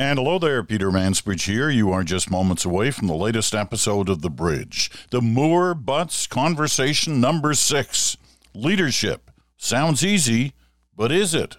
[0.00, 1.68] And hello there, Peter Mansbridge here.
[1.68, 6.28] You are just moments away from the latest episode of The Bridge, the Moore Butts
[6.28, 8.16] Conversation number six.
[8.54, 9.28] Leadership.
[9.56, 10.52] Sounds easy,
[10.96, 11.56] but is it?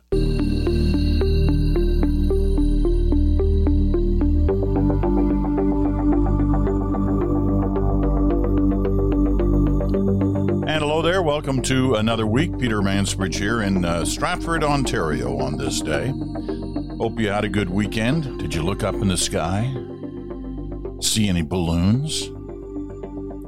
[10.64, 11.22] And hello there.
[11.22, 12.58] Welcome to another week.
[12.58, 16.14] Peter Mansbridge here in uh, Stratford, Ontario on this day.
[17.00, 18.40] Hope you had a good weekend.
[18.40, 19.74] Did you look up in the sky?
[21.00, 22.28] See any balloons?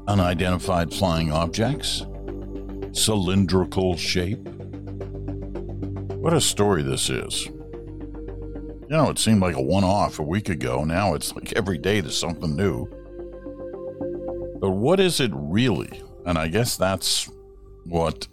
[0.08, 2.06] Unidentified flying objects?
[2.94, 4.48] Cylindrical shape?
[6.16, 7.48] What a story this is.
[7.48, 10.86] You know, it seemed like a one off a week ago.
[10.86, 12.88] Now it's like every day there's something new.
[14.62, 16.02] But what is it really?
[16.26, 17.30] And I guess that's
[17.84, 18.30] what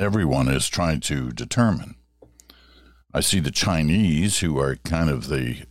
[0.00, 1.96] everyone is trying to determine.
[3.16, 5.66] I see the Chinese, who are kind of the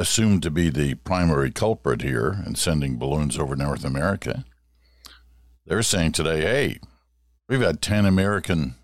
[0.00, 4.44] assumed to be the primary culprit here in sending balloons over North America.
[5.64, 6.80] They're saying today, hey,
[7.48, 8.74] we've had 10 American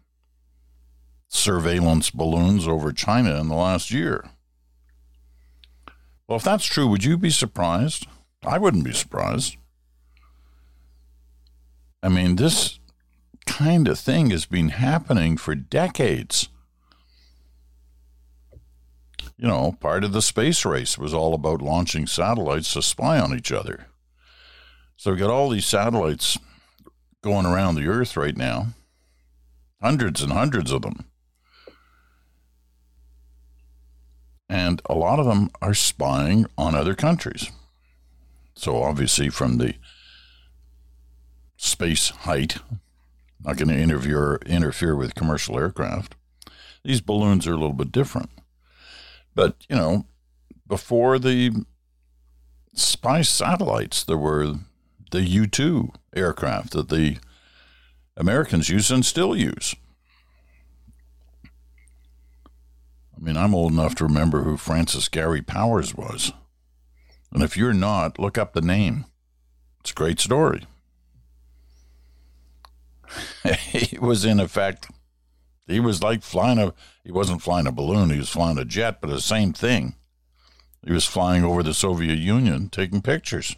[1.27, 4.31] surveillance balloons over China in the last year.
[6.29, 8.07] Well, if that's true, would you be surprised?
[8.47, 9.57] I wouldn't be surprised.
[12.01, 12.79] I mean, this
[13.45, 16.49] kind of thing has been happening for decades.
[19.41, 23.35] You know, part of the space race was all about launching satellites to spy on
[23.35, 23.87] each other.
[24.99, 26.37] So we've got all these satellites
[27.23, 28.75] going around the Earth right now,
[29.81, 31.07] hundreds and hundreds of them.
[34.47, 37.51] And a lot of them are spying on other countries.
[38.55, 39.73] So obviously, from the
[41.57, 42.59] space height,
[43.43, 46.15] not going to interfere interfere with commercial aircraft.
[46.85, 48.29] These balloons are a little bit different,
[49.35, 50.07] but you know,
[50.67, 51.65] before the
[52.75, 54.55] spy satellites, there were
[55.11, 57.19] the U two aircraft that the
[58.17, 59.75] Americans use and still use.
[63.17, 66.33] I mean, I'm old enough to remember who Francis Gary Powers was.
[67.33, 69.05] And if you're not, look up the name.
[69.81, 70.65] It's a great story.
[73.59, 74.89] he was in effect
[75.71, 76.73] he was like flying a
[77.05, 79.95] he wasn't flying a balloon he was flying a jet but the same thing
[80.85, 83.57] he was flying over the soviet union taking pictures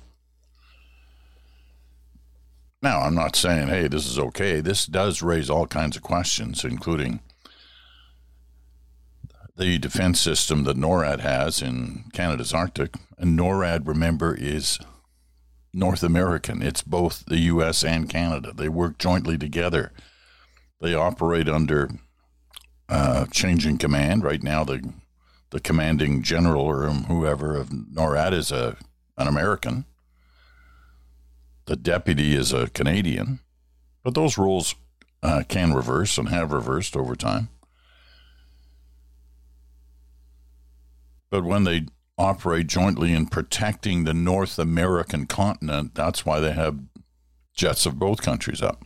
[2.83, 6.65] now i'm not saying hey this is okay this does raise all kinds of questions
[6.65, 7.21] including
[9.56, 14.78] the defense system that norad has in canada's arctic and norad remember is
[15.75, 16.61] North American.
[16.61, 17.83] It's both the U.S.
[17.83, 18.53] and Canada.
[18.55, 19.93] They work jointly together.
[20.82, 21.88] They operate under
[22.88, 24.25] uh, changing command.
[24.25, 24.93] Right now, the
[25.50, 28.76] the commanding general or whoever of NORAD is a
[29.16, 29.87] an American.
[31.65, 33.41] The deputy is a Canadian,
[34.03, 34.75] but those roles
[35.22, 37.48] uh, can reverse and have reversed over time.
[41.31, 41.87] But when they
[42.19, 45.94] operate jointly in protecting the North American continent.
[45.94, 46.78] That's why they have
[47.54, 48.84] jets of both countries up.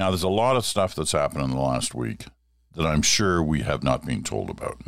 [0.00, 2.24] Now, there's a lot of stuff that's happened in the last week
[2.74, 4.80] that I'm sure we have not been told about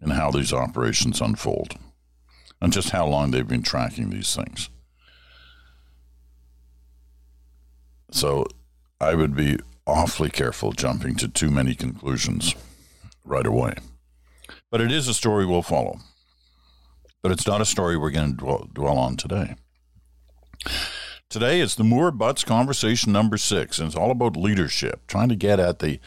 [0.00, 1.74] and how these operations unfold
[2.62, 4.70] and just how long they've been tracking these things.
[8.10, 8.46] So
[9.02, 12.54] I would be awfully careful jumping to too many conclusions
[13.22, 13.74] right away.
[14.70, 15.98] But it is a story we'll follow.
[17.22, 19.56] But it's not a story we're going to dwell, dwell on today.
[21.30, 25.36] Today it's the Moore Butts conversation number six, and it's all about leadership, trying to
[25.36, 26.00] get at the,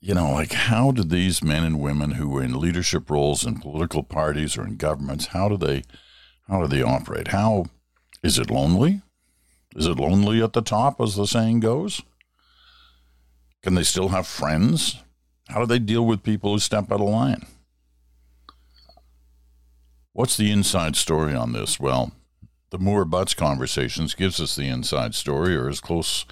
[0.00, 3.60] you know, like how do these men and women who are in leadership roles in
[3.60, 5.84] political parties or in governments, how do they,
[6.48, 7.28] how do they operate?
[7.28, 7.66] How
[8.20, 9.02] is it lonely?
[9.76, 12.02] Is it lonely at the top, as the saying goes?
[13.62, 15.04] Can they still have friends?
[15.50, 17.46] How do they deal with people who step out of line?
[20.14, 21.78] What's the inside story on this?
[21.78, 22.10] Well,
[22.70, 26.26] the Moore Butts conversations gives us the inside story, or as close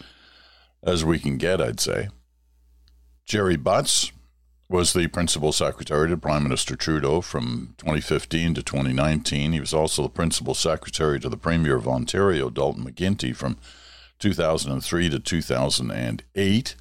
[0.82, 2.08] as we can get, I'd say.
[3.24, 4.12] Gerry Butts
[4.68, 9.52] was the principal secretary to Prime Minister Trudeau from 2015 to 2019.
[9.52, 13.56] He was also the principal secretary to the Premier of Ontario, Dalton McGuinty, from
[14.18, 16.76] 2003 to 2008.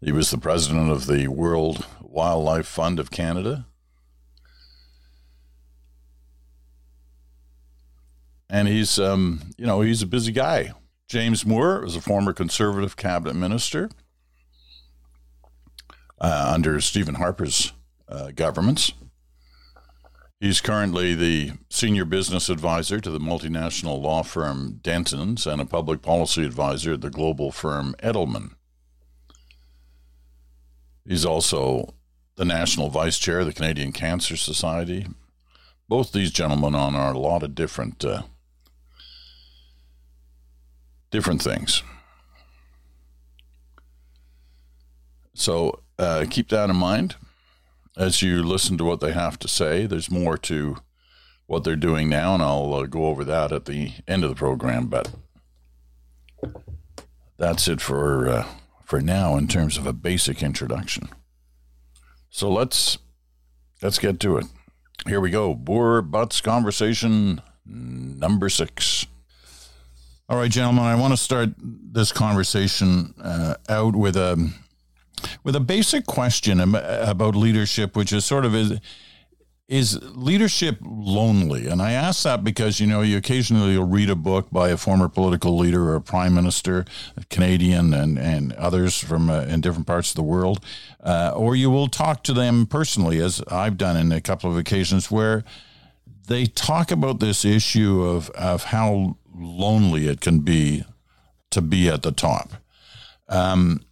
[0.00, 3.66] He was the president of the World Wildlife Fund of Canada.
[8.50, 10.72] And he's, um, you know, he's a busy guy.
[11.08, 13.90] James Moore was a former conservative cabinet minister
[16.20, 17.72] uh, under Stephen Harper's
[18.08, 18.92] uh, governments.
[20.40, 26.00] He's currently the senior business advisor to the multinational law firm Dentons and a public
[26.00, 28.52] policy advisor at the global firm Edelman.
[31.04, 31.94] He's also
[32.36, 35.06] the national vice chair of the Canadian Cancer Society.
[35.88, 38.22] Both these gentlemen on are a lot of different uh,
[41.10, 41.82] different things.
[45.34, 47.16] So uh, keep that in mind
[47.96, 49.86] as you listen to what they have to say.
[49.86, 50.78] There's more to
[51.46, 54.36] what they're doing now, and I'll uh, go over that at the end of the
[54.36, 54.86] program.
[54.86, 55.10] But
[57.36, 58.46] that's it for uh,
[58.84, 61.08] for now in terms of a basic introduction.
[62.30, 62.98] So let's
[63.82, 64.46] let's get to it.
[65.06, 65.54] Here we go.
[65.54, 69.06] Moore Butts conversation number six.
[70.30, 74.52] All right, gentlemen, I want to start this conversation uh, out with a
[75.42, 78.78] with a basic question about leadership, which is sort of is
[79.68, 81.66] is leadership lonely?
[81.66, 84.76] And I ask that because you know you occasionally you'll read a book by a
[84.76, 86.84] former political leader or a prime minister,
[87.16, 90.62] a Canadian, and and others from uh, in different parts of the world,
[91.02, 94.58] uh, or you will talk to them personally, as I've done in a couple of
[94.58, 95.42] occasions, where
[96.26, 100.84] they talk about this issue of of how lonely it can be
[101.50, 102.52] to be at the top.
[103.28, 103.82] Um,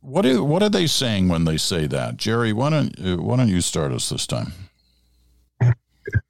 [0.00, 2.52] what are, what are they saying when they say that, Gerry?
[2.52, 4.52] Why don't why don't you start us this time?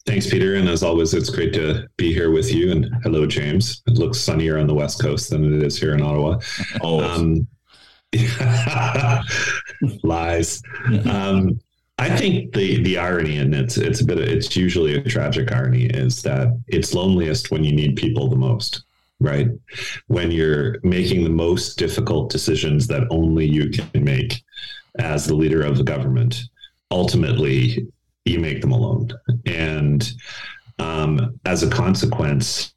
[0.06, 0.54] Thanks, Peter.
[0.54, 2.70] And as always, it's great to be here with you.
[2.70, 3.82] And hello, James.
[3.86, 6.38] It looks sunnier on the West Coast than it is here in Ottawa.
[6.80, 7.46] Oh, um,
[10.02, 10.62] lies.
[11.10, 11.60] Um,
[11.98, 15.50] I think the the irony, and it's it's a bit, of, it's usually a tragic
[15.52, 18.82] irony, is that it's loneliest when you need people the most,
[19.18, 19.48] right?
[20.08, 24.42] When you're making the most difficult decisions that only you can make
[24.98, 26.42] as the leader of the government.
[26.90, 27.88] Ultimately,
[28.24, 29.10] you make them alone.
[29.46, 30.08] And
[30.78, 32.74] um, as a consequence,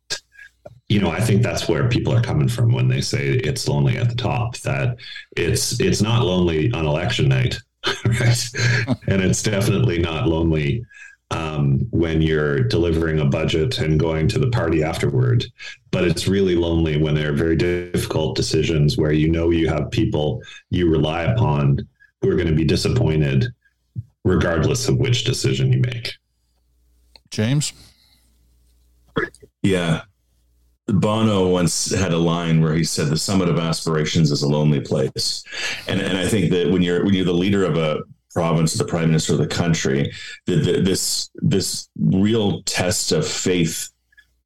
[0.87, 3.97] you know, I think that's where people are coming from when they say it's lonely
[3.97, 4.57] at the top.
[4.59, 4.97] That
[5.35, 8.49] it's it's not lonely on election night, right?
[9.07, 10.85] and it's definitely not lonely
[11.31, 15.45] um, when you're delivering a budget and going to the party afterward.
[15.91, 19.91] But it's really lonely when there are very difficult decisions where you know you have
[19.91, 21.87] people you rely upon
[22.21, 23.45] who are going to be disappointed
[24.23, 26.13] regardless of which decision you make.
[27.31, 27.73] James?
[29.61, 30.01] Yeah.
[30.93, 34.79] Bono once had a line where he said the summit of aspirations is a lonely
[34.79, 35.43] place.
[35.87, 38.01] And and I think that when you're when you're the leader of a
[38.33, 40.11] province, the prime minister of the country,
[40.45, 43.89] the, the, this this real test of faith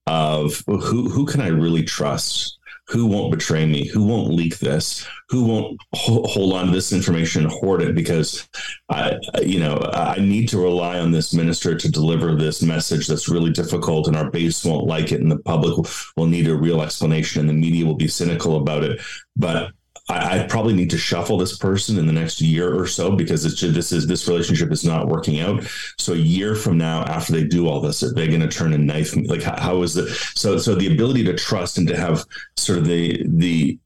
[0.07, 2.57] of who who can I really trust?
[2.93, 3.87] Who won't betray me?
[3.87, 5.05] Who won't leak this?
[5.29, 7.95] Who won't ho- hold on to this information and hoard it?
[7.95, 8.47] Because
[8.89, 13.29] i you know i need to rely on this minister to deliver this message that's
[13.29, 15.73] really difficult and our base won't like it and the public
[16.17, 19.01] will need a real explanation and the media will be cynical about it.
[19.35, 19.71] But
[20.09, 23.45] I, I, probably need to shuffle this person in the next year or so because
[23.45, 25.63] it's just, this is this relationship is not working out.
[25.97, 28.73] So a year from now, after they do all this, are they going to turn
[28.73, 29.25] and knife me?
[29.27, 30.09] Like how, how is it?
[30.35, 32.25] So so the ability to trust and to have
[32.57, 33.79] sort of the the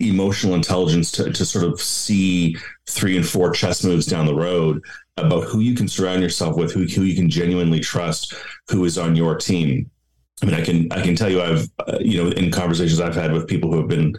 [0.00, 2.56] emotional intelligence to, to sort of see
[2.88, 4.82] three and four chess moves down the road
[5.16, 8.34] about who you can surround yourself with, who, who you can genuinely trust,
[8.68, 9.88] who is on your team.
[10.42, 13.14] I mean, I can I can tell you I've uh, you know in conversations I've
[13.14, 14.16] had with people who have been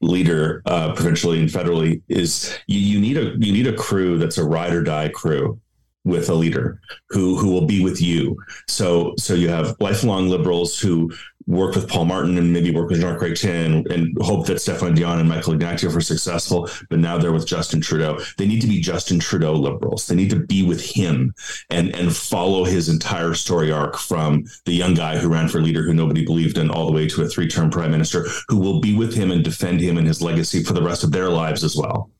[0.00, 4.38] leader uh, provincially and federally is you, you need a you need a crew that's
[4.38, 5.60] a ride or die crew
[6.04, 6.80] with a leader
[7.10, 8.36] who who will be with you.
[8.68, 11.12] So so you have lifelong liberals who
[11.50, 15.18] work with Paul Martin and maybe work with Jean Chrétien and hope that Stéphane Dion
[15.18, 18.18] and Michael Ignatieff are successful, but now they're with Justin Trudeau.
[18.38, 20.06] They need to be Justin Trudeau liberals.
[20.06, 21.34] They need to be with him
[21.68, 25.82] and and follow his entire story arc from the young guy who ran for leader
[25.82, 28.96] who nobody believed in all the way to a three-term prime minister who will be
[28.96, 31.76] with him and defend him and his legacy for the rest of their lives as
[31.76, 32.10] well.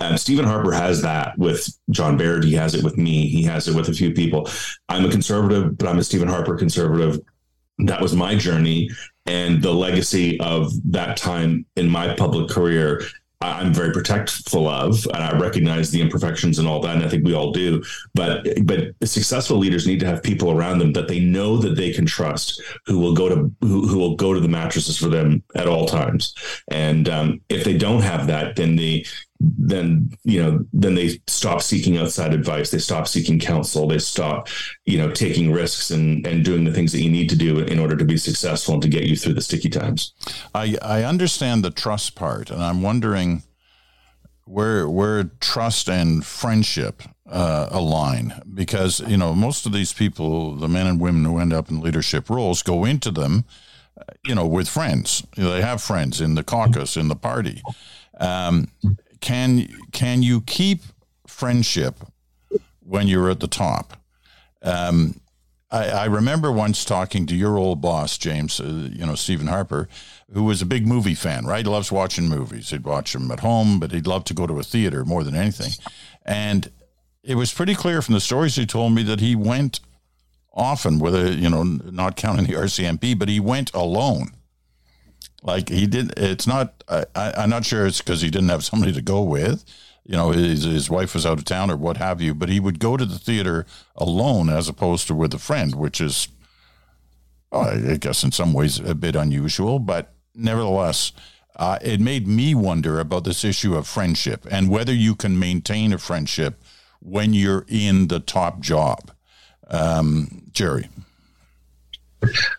[0.00, 2.44] And Stephen Harper has that with John Baird.
[2.44, 3.28] He has it with me.
[3.28, 4.48] He has it with a few people.
[4.88, 7.20] I'm a conservative, but I'm a Stephen Harper conservative
[7.86, 8.90] that was my journey
[9.26, 13.02] and the legacy of that time in my public career
[13.42, 17.24] I'm very protectful of, and I recognize the imperfections and all that, and I think
[17.24, 17.82] we all do.
[18.14, 21.90] But but successful leaders need to have people around them that they know that they
[21.90, 25.42] can trust, who will go to who, who will go to the mattresses for them
[25.54, 26.34] at all times.
[26.68, 29.06] And um, if they don't have that, then they
[29.40, 34.48] then you know then they stop seeking outside advice they stop seeking counsel they stop
[34.84, 37.78] you know taking risks and and doing the things that you need to do in
[37.78, 40.12] order to be successful and to get you through the sticky times
[40.54, 43.42] i i understand the trust part and i'm wondering
[44.44, 50.56] where where trust and friendship uh, a line because you know most of these people,
[50.56, 53.44] the men and women who end up in leadership roles, go into them,
[53.96, 55.24] uh, you know, with friends.
[55.36, 57.62] You know, they have friends in the caucus, in the party.
[58.18, 58.68] Um,
[59.20, 60.82] can can you keep
[61.26, 61.96] friendship
[62.80, 63.96] when you're at the top?
[64.62, 65.20] Um,
[65.70, 69.88] I, I, remember once talking to your old boss, James, uh, you know, Stephen Harper,
[70.32, 71.64] who was a big movie fan, right?
[71.64, 72.70] He loves watching movies.
[72.70, 75.34] He'd watch them at home, but he'd love to go to a theater more than
[75.34, 75.72] anything.
[76.26, 76.70] And
[77.22, 79.80] it was pretty clear from the stories he told me that he went
[80.52, 84.32] often, whether, you know, not counting the RCMP, but he went alone.
[85.42, 88.92] Like he did, it's not, I, I'm not sure it's because he didn't have somebody
[88.92, 89.64] to go with
[90.10, 92.58] you know, his, his wife was out of town or what have you, but he
[92.58, 96.26] would go to the theater alone as opposed to with a friend, which is,
[97.52, 101.12] well, I guess, in some ways a bit unusual, but nevertheless,
[101.54, 105.92] uh, it made me wonder about this issue of friendship and whether you can maintain
[105.92, 106.60] a friendship
[107.00, 109.12] when you're in the top job.
[109.68, 110.88] Um, Gerry.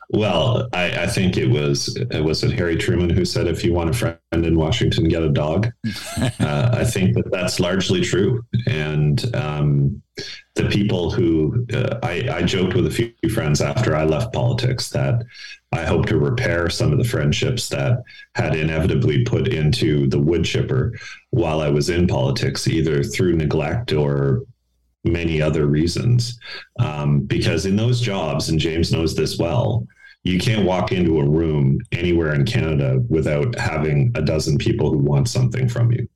[0.10, 3.74] Well, I, I, think it was it was it Harry Truman who said, "If you
[3.74, 5.72] want a friend in Washington, get a dog."
[6.39, 10.01] uh, I think that that's largely true, and um,
[10.56, 14.89] the people who uh, I, I joked with a few friends after I left politics
[14.89, 15.24] that
[15.72, 18.03] I hope to repair some of the friendships that
[18.36, 20.94] had inevitably put into the wood chipper
[21.30, 24.44] while I was in politics, either through neglect or
[25.03, 26.39] many other reasons.
[26.79, 29.88] Um, because in those jobs, and James knows this well,
[30.24, 35.00] you can't walk into a room anywhere in Canada without having a dozen people who
[35.00, 36.08] want something from you.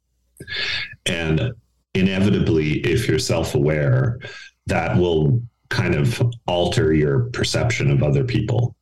[1.08, 1.54] And
[1.96, 4.20] inevitably, if you're self aware,
[4.68, 8.76] that will kind of alter your perception of other people.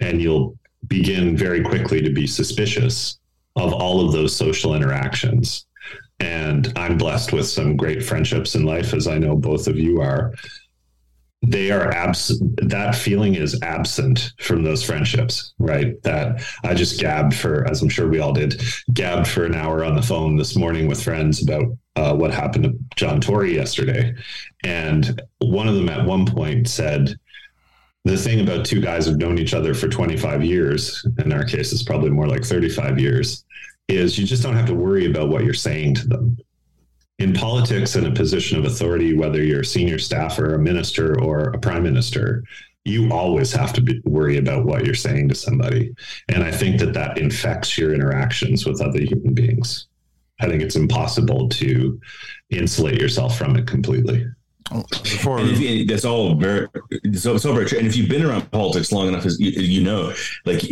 [0.00, 3.18] And you'll begin very quickly to be suspicious
[3.56, 5.66] of all of those social interactions
[6.20, 10.00] and I'm blessed with some great friendships in life, as I know both of you
[10.00, 10.34] are.
[11.42, 12.68] They are absent.
[12.68, 16.02] That feeling is absent from those friendships, right?
[16.02, 18.60] That I just gabbed for, as I'm sure we all did,
[18.92, 22.64] gabbed for an hour on the phone this morning with friends about uh, what happened
[22.64, 24.14] to John Tory yesterday.
[24.64, 27.16] And one of them at one point said,
[28.04, 31.72] the thing about two guys who've known each other for 25 years, in our case,
[31.72, 33.44] it's probably more like 35 years,
[33.88, 36.36] is you just don't have to worry about what you're saying to them.
[37.18, 41.50] In politics, in a position of authority, whether you're a senior staffer, a minister, or
[41.50, 42.44] a prime minister,
[42.84, 45.92] you always have to be, worry about what you're saying to somebody.
[46.28, 49.88] And I think that that infects your interactions with other human beings.
[50.40, 52.00] I think it's impossible to
[52.50, 54.24] insulate yourself from it completely.
[54.70, 56.68] Before, if, that's all very
[57.14, 57.78] so, so very true.
[57.78, 60.12] And if you've been around politics long enough, as you, you know,
[60.44, 60.62] like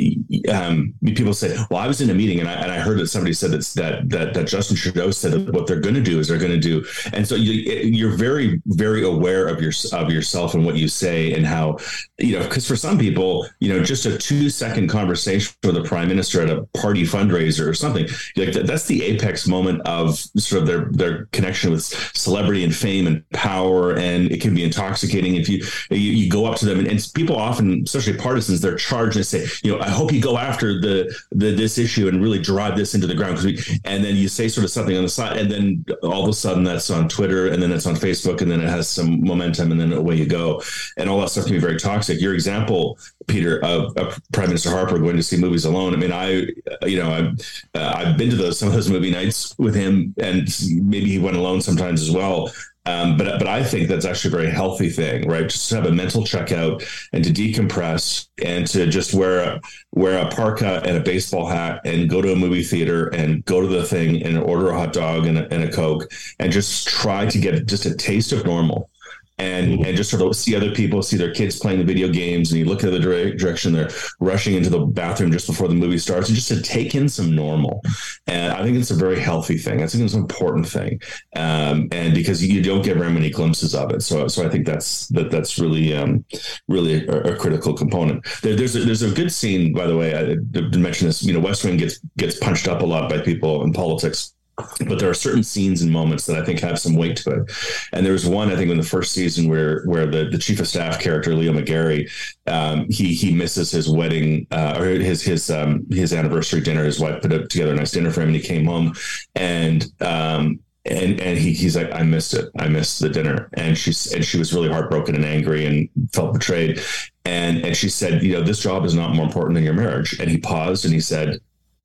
[0.53, 3.09] um, people say, "Well, I was in a meeting and I, and I heard that
[3.09, 6.19] somebody said that that that, that Justin Trudeau said that what they're going to do
[6.19, 6.85] is they're going to do,"
[7.15, 11.33] and so you, you're very very aware of your of yourself and what you say
[11.33, 11.79] and how
[12.19, 15.83] you know because for some people, you know, just a two second conversation with a
[15.83, 20.19] prime minister at a party fundraiser or something, like that, that's the apex moment of
[20.19, 21.85] sort of their their connection with
[22.15, 25.37] celebrity and fame and power and it can be intoxicating.
[25.37, 28.75] If you you, you go up to them and, and, people often especially partisans they're
[28.77, 32.23] charged and say you know i hope you go after the, the this issue and
[32.23, 33.39] really drive this into the ground.
[33.43, 36.29] We, and then you say sort of something on the side and then all of
[36.29, 39.21] a sudden that's on twitter and then it's on facebook and then it has some
[39.23, 40.63] momentum and then away you go.
[40.97, 42.21] And all that stuff can be very toxic.
[42.21, 45.95] Your example peter of, of prime minister harper going to see movies alone.
[45.95, 46.47] I mean i
[46.87, 50.15] you know i've uh, i've been to those some of those movie nights with him
[50.19, 52.53] and maybe he went alone sometimes as well
[52.87, 55.49] um, but but I think that's actually a very healthy thing, right?
[55.49, 59.61] Just to have a mental checkout and to decompress and to just wear a
[59.93, 63.61] wear a parka and a baseball hat and go to a movie theater and go
[63.61, 66.89] to the thing and order a hot dog and a, and a coke and just
[66.89, 68.91] try to get just a taste of normal
[69.39, 72.51] and and just sort of see other people, see their kids playing the video games,
[72.51, 73.91] and you look at the direction they're
[74.21, 77.35] rushing into the bathroom just before the movie starts, and just to take in some
[77.35, 77.83] normal.
[78.27, 79.83] And I think it's a very healthy thing.
[79.83, 81.01] I think it's an important thing,
[81.35, 84.67] um, and because you don't get very many glimpses of it, so so I think
[84.67, 86.25] that's that that's really um,
[86.69, 88.27] really a, a, critical component.
[88.43, 90.15] There, there's a, there's a good scene, by the way.
[90.15, 91.23] I didn't mention this.
[91.23, 94.99] You know, West Wing gets gets punched up a lot by people in politics but
[94.99, 97.53] there are certain scenes and moments that I think have some weight to it.
[97.93, 100.61] And there was one I think in the first season where where the, the chief
[100.61, 102.11] of staff character Leo McGarry
[102.47, 106.85] um, he he misses his wedding uh, or his his um, his anniversary dinner.
[106.85, 108.95] His wife put together a nice dinner for him, and he came home
[109.35, 112.51] and um, and and he, he's like, I missed it.
[112.59, 113.49] I missed the dinner.
[113.55, 116.81] And she's and she was really heartbroken and angry and felt betrayed.
[117.25, 120.19] And and she said, you know, this job is not more important than your marriage.
[120.21, 121.39] And he paused and he said,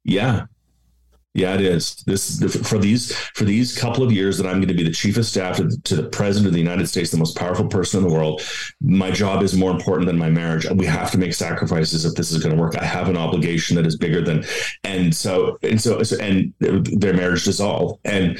[0.04, 0.46] Yeah,
[1.34, 1.96] Yeah, it is.
[2.06, 5.16] This for these for these couple of years that I'm going to be the chief
[5.16, 8.10] of staff to, to, the president of the United States, the most powerful person in
[8.10, 8.42] the world.
[8.82, 10.70] My job is more important than my marriage.
[10.70, 12.78] We have to make sacrifices if this is going to work.
[12.78, 14.44] I have an obligation that is bigger than,
[14.84, 18.02] and so and so, and their marriage dissolved.
[18.04, 18.38] And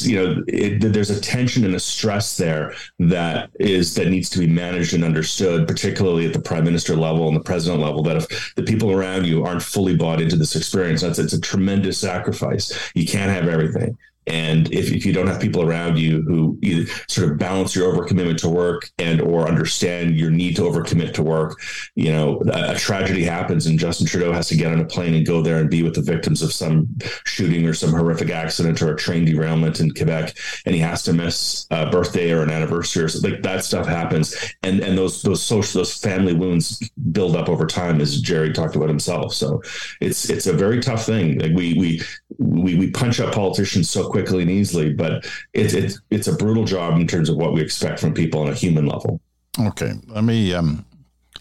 [0.00, 4.40] you know, it, there's a tension and a stress there that is that needs to
[4.40, 8.02] be managed and understood, particularly at the prime minister level and the president level.
[8.02, 11.40] That if the people around you aren't fully bought into this experience, that's it's a
[11.40, 12.92] tremendous sacrifice sacrifice.
[12.94, 13.96] You can't have everything.
[14.26, 17.92] And if, if you don't have people around you who either sort of balance your
[17.92, 21.58] overcommitment to work and or understand your need to overcommit to work,
[21.96, 25.14] you know, a, a, tragedy happens and Justin Trudeau has to get on a plane
[25.14, 26.86] and go there and be with the victims of some
[27.24, 30.36] shooting or some horrific accident or a train derailment in Quebec,
[30.66, 33.32] and he has to miss a birthday or an anniversary or something.
[33.32, 37.66] Like that stuff happens, and and those those social those family wounds build up over
[37.66, 39.34] time, as Gerry talked about himself.
[39.34, 39.62] So
[40.00, 41.38] it's it's a very tough thing.
[41.38, 42.02] Like we we
[42.38, 46.64] we we punch up politicians so quickly and easily, but it's it's it's a brutal
[46.64, 49.20] job in terms of what we expect from people on a human level.
[49.58, 50.84] Okay, let me um,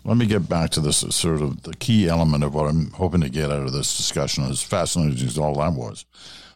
[0.04, 3.22] let me get back to this sort of the key element of what I'm hoping
[3.22, 4.44] to get out of this discussion.
[4.46, 6.06] As fascinating as all that was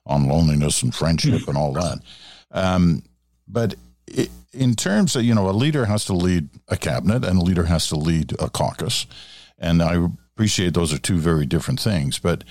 [0.05, 1.99] on loneliness and friendship and all that,
[2.51, 3.03] um,
[3.47, 3.75] but.
[4.07, 7.43] It, in terms of you know a leader has to lead a cabinet and a
[7.43, 9.05] leader has to lead a caucus
[9.57, 12.43] and i appreciate those are two very different things but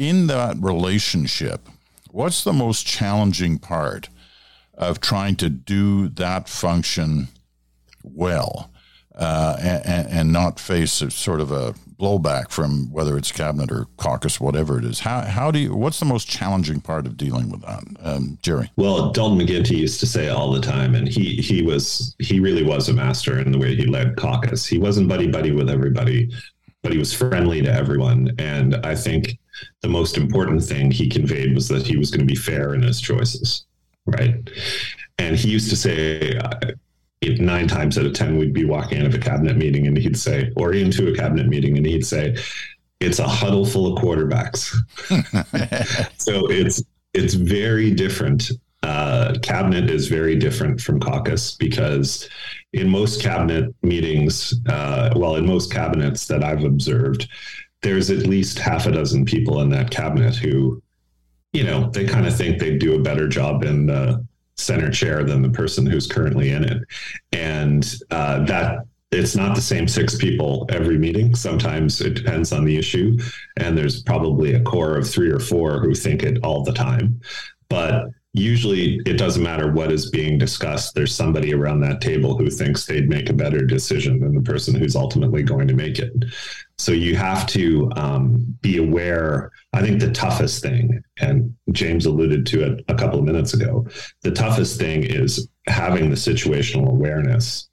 [0.00, 1.68] in that relationship
[2.12, 4.08] What's the most challenging part
[4.74, 7.28] of trying to do that function
[8.02, 8.70] well
[9.14, 13.86] uh, and, and, not face a, sort of a blowback from whether it's cabinet or
[13.96, 15.00] caucus, whatever it is?
[15.00, 18.70] How, how do you, what's the most challenging part of dealing with that, um, Gerry?
[18.76, 22.62] Well, Dalton McGuinty used to say all the time, and he, he was, he really
[22.62, 24.66] was a master in the way he led caucus.
[24.66, 26.30] He wasn't buddy buddy with everybody,
[26.82, 28.34] but he was friendly to everyone.
[28.38, 29.38] And I think,
[29.82, 32.82] the most important thing he conveyed was that he was going to be fair in
[32.82, 33.66] his choices,
[34.06, 34.34] right?
[35.18, 36.72] And he used to say, uh,
[37.38, 40.18] nine times out of 10, we'd be walking out of a cabinet meeting and he'd
[40.18, 42.36] say, or into a cabinet meeting, and he'd say,
[43.00, 44.74] it's a huddle full of quarterbacks.
[46.18, 46.82] so it's,
[47.14, 48.50] it's very different.
[48.82, 52.28] Uh, cabinet is very different from caucus because
[52.72, 57.28] in most cabinet meetings, uh, well, in most cabinets that I've observed,
[57.82, 60.82] there's at least half a dozen people in that cabinet who,
[61.52, 64.24] you know, they kind of think they'd do a better job in the
[64.56, 66.82] center chair than the person who's currently in it.
[67.32, 71.34] And uh, that it's not the same six people every meeting.
[71.34, 73.18] Sometimes it depends on the issue.
[73.56, 77.20] And there's probably a core of three or four who think it all the time.
[77.68, 80.94] But usually it doesn't matter what is being discussed.
[80.94, 84.74] There's somebody around that table who thinks they'd make a better decision than the person
[84.74, 86.12] who's ultimately going to make it.
[86.80, 89.52] So you have to um, be aware.
[89.74, 93.86] I think the toughest thing, and James alluded to it a couple of minutes ago,
[94.22, 97.68] the toughest thing is having the situational awareness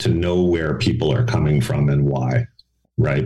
[0.00, 2.46] to know where people are coming from and why,
[2.98, 3.24] right?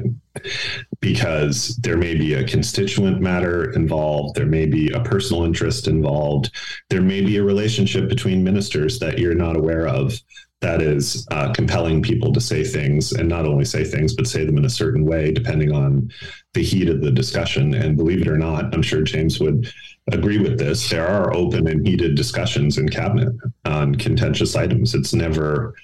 [1.01, 6.53] Because there may be a constituent matter involved, there may be a personal interest involved,
[6.89, 10.15] there may be a relationship between ministers that you're not aware of
[10.61, 14.45] that is uh, compelling people to say things and not only say things but say
[14.45, 16.11] them in a certain way depending on
[16.55, 17.75] the heat of the discussion.
[17.75, 19.71] And believe it or not i'm sure james would
[20.13, 23.33] agree with this there are open and heated discussions in cabinet
[23.65, 24.95] on contentious items.
[24.95, 25.75] It's never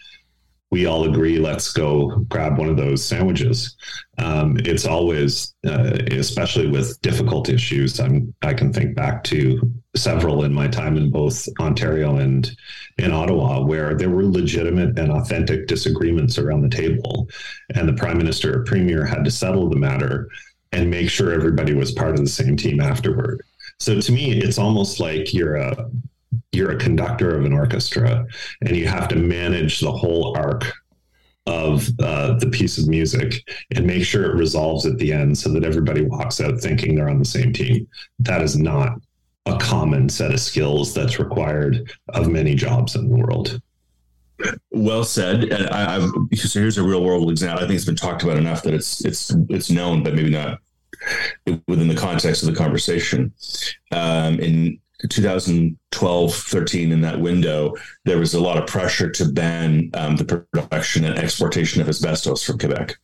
[0.73, 3.77] we all agree, let's go grab one of those sandwiches.
[4.17, 10.45] Um, it's always, uh, especially with difficult issues, I'm, I can think back to several
[10.45, 12.51] in my time in both Ontario and
[12.97, 17.29] in Ottawa where there were legitimate and authentic disagreements around the table.
[17.75, 20.31] And the prime minister or premier had to settle the matter
[20.73, 23.43] and make sure everybody was part of the same team afterward.
[23.79, 25.91] So to me, it's almost like you're a
[26.53, 28.27] you're a conductor of an orchestra
[28.63, 30.73] and you have to manage the whole arc
[31.47, 35.51] of uh, the piece of music and make sure it resolves at the end so
[35.51, 37.87] that everybody walks out thinking they're on the same team.
[38.21, 39.01] That is not
[39.47, 43.61] a common set of skills that's required of many jobs in the world.
[44.71, 45.53] Well said.
[45.53, 46.01] I, I,
[46.35, 47.65] so here's a real world example.
[47.65, 50.59] I think it's been talked about enough that it's it's it's known, but maybe not
[51.69, 53.33] within the context of the conversation.
[53.93, 59.91] Um, in 2012 13 in that window there was a lot of pressure to ban
[59.95, 62.97] um, the production and exportation of asbestos from quebec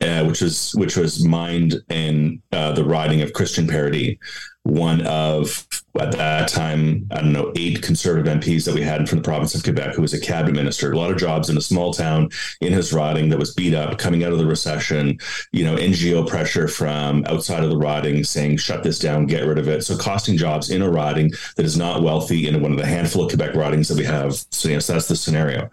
[0.00, 4.16] uh, which was which was mined in uh, the riding of Christian Paradis,
[4.64, 5.66] one of
[6.00, 9.54] at that time I don't know eight conservative MPs that we had from the province
[9.54, 12.30] of Quebec, who was a cabinet minister, a lot of jobs in a small town
[12.62, 15.18] in his riding that was beat up, coming out of the recession.
[15.52, 19.58] You know, NGO pressure from outside of the riding saying shut this down, get rid
[19.58, 19.84] of it.
[19.84, 23.24] So costing jobs in a riding that is not wealthy in one of the handful
[23.24, 24.34] of Quebec ridings that we have.
[24.50, 25.70] So yes, that's the scenario.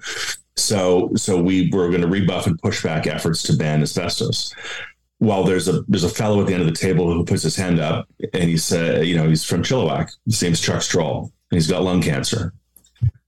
[0.58, 4.54] So so we were going to rebuff and push back efforts to ban asbestos.
[5.22, 7.56] While there's a there's a fellow at the end of the table who puts his
[7.56, 10.10] hand up and he said, you know, he's from Chilliwack.
[10.26, 12.54] His name's Chuck Strahl, and he's got lung cancer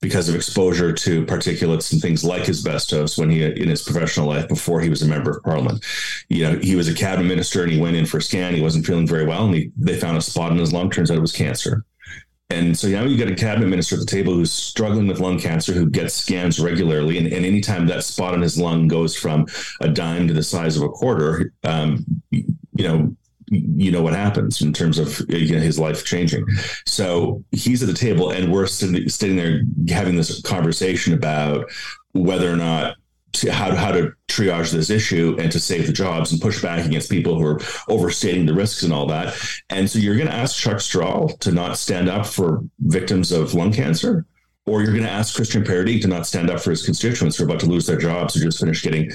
[0.00, 4.48] because of exposure to particulates and things like asbestos when he in his professional life
[4.48, 5.84] before he was a member of parliament.
[6.28, 8.56] You know, he was a cabinet minister and he went in for a scan.
[8.56, 10.90] He wasn't feeling very well, and he, they found a spot in his lung.
[10.90, 11.84] Turns out it was cancer.
[12.50, 15.38] And so now you got a cabinet minister at the table who's struggling with lung
[15.38, 17.18] cancer, who gets scans regularly.
[17.18, 19.46] And, and anytime that spot on his lung goes from
[19.80, 22.44] a dime to the size of a quarter, um, you
[22.78, 23.16] know,
[23.50, 26.46] you know what happens in terms of you know, his life changing.
[26.86, 31.70] So he's at the table, and we're sitting, sitting there having this conversation about
[32.12, 32.96] whether or not
[33.34, 36.84] to how, how to triage this issue and to save the jobs and push back
[36.84, 39.34] against people who are overstating the risks and all that.
[39.70, 43.54] And so you're going to ask Chuck Strahl to not stand up for victims of
[43.54, 44.26] lung cancer,
[44.66, 47.44] or you're going to ask Christian Paradis to not stand up for his constituents who
[47.44, 49.10] are about to lose their jobs, who just finished getting,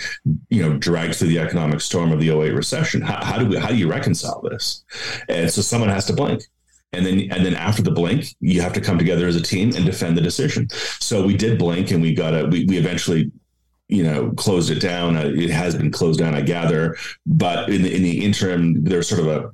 [0.49, 3.01] you know, dragged through the economic storm of the 08 recession.
[3.01, 4.83] How, how do we, how do you reconcile this?
[5.27, 6.43] And so someone has to blink
[6.91, 9.71] and then and then after the blink you have to come together as a team
[9.75, 10.67] and defend the decision
[10.99, 13.31] so we did blink and we got a we, we eventually
[13.89, 15.17] you know closed it down.
[15.17, 16.95] Uh, it has been closed down, I gather.
[17.25, 19.51] But in the, in the interim, there's sort of a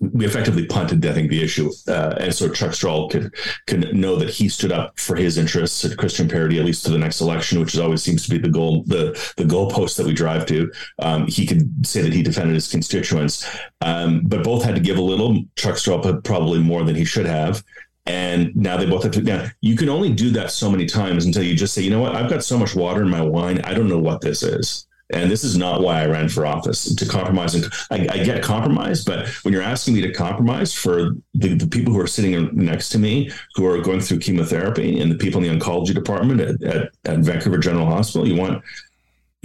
[0.00, 3.34] we effectively punted, I think, the issue, uh, and so Chuck Strahl could
[3.66, 6.90] could know that he stood up for his interests at Christian Paradis, at least to
[6.90, 10.12] the next election, which always seems to be the goal, the the goalpost that we
[10.12, 10.70] drive to.
[10.98, 13.48] Um, he could say that he defended his constituents,
[13.80, 15.42] um, but both had to give a little.
[15.56, 17.64] Chuck Strahl probably more than he should have,
[18.06, 21.26] and now they both have to now you can only do that so many times
[21.26, 22.14] until you just say you know what?
[22.14, 24.86] I've got so much water in my wine i don't know what this is.
[25.12, 28.42] And this is not why i ran for office to compromise and i, I get
[28.42, 32.50] compromise but when you're asking me to compromise for the, the, people who are sitting
[32.52, 36.40] next to me who are going through chemotherapy and the people in the oncology department
[36.40, 38.62] at, at, at vancouver general hospital you want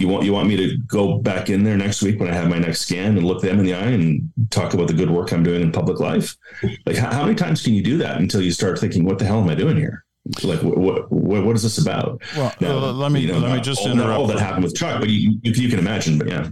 [0.02, 2.50] you want you want me to go back in there next week when I have
[2.50, 5.32] my next scan and look them in the eye and talk about the good work
[5.32, 6.36] I'm doing in public life?
[6.84, 9.24] Like how, how many times can you do that until you start thinking, what the
[9.24, 10.04] hell am I doing here?
[10.42, 12.20] Like what what, what is this about?
[12.36, 14.18] Well, now, uh, let me you know, let me just all, interrupt.
[14.18, 16.18] All that happened with Chuck, but you, you, you can imagine.
[16.18, 16.50] But yeah,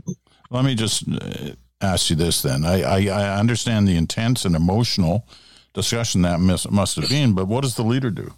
[0.51, 2.65] let me just uh, ask you this then.
[2.65, 5.27] I, I, I understand the intense and emotional
[5.73, 8.35] discussion that must, must have been, but what does the leader do?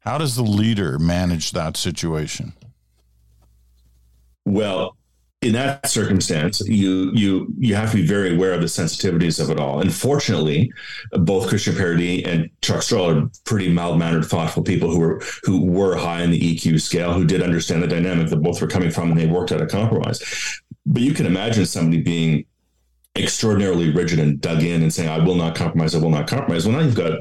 [0.00, 2.52] How does the leader manage that situation?
[4.48, 4.96] Well,
[5.40, 9.50] in that circumstance, you you you have to be very aware of the sensitivities of
[9.50, 9.80] it all.
[9.80, 10.72] And fortunately,
[11.12, 15.64] both Christian Paradis and Chuck Strahl are pretty mild mannered, thoughtful people who were who
[15.64, 18.90] were high in the EQ scale, who did understand the dynamic that both were coming
[18.90, 20.20] from, and they worked out a compromise.
[20.86, 22.44] But you can imagine somebody being
[23.14, 25.94] extraordinarily rigid and dug in and saying, "I will not compromise.
[25.94, 27.18] I will not compromise." Well, now you've got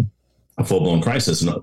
[0.57, 1.41] a full blown crisis.
[1.41, 1.55] And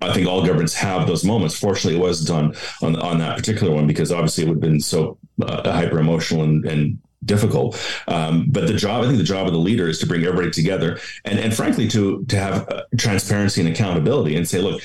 [0.00, 1.58] I think all governments have those moments.
[1.58, 4.80] Fortunately, it wasn't on on, on that particular one because obviously it would have been
[4.80, 7.80] so uh, hyper emotional and, and difficult.
[8.08, 10.50] Um, but the job, I think, the job of the leader is to bring everybody
[10.50, 14.82] together and and frankly to to have uh, transparency and accountability and say, look,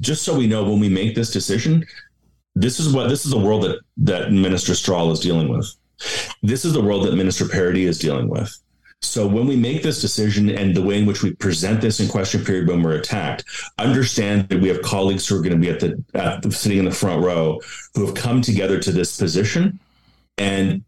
[0.00, 1.84] just so we know when we make this decision,
[2.54, 5.72] this is what this is the world that that Minister Strahl is dealing with.
[6.42, 8.52] This is the world that Minister Paradis is dealing with.
[9.04, 12.08] So when we make this decision and the way in which we present this in
[12.08, 13.44] question period when we're attacked,
[13.78, 16.90] understand that we have colleagues who are going to be at the, sitting in the
[16.90, 17.60] front row
[17.94, 19.78] who have come together to this position,
[20.38, 20.82] and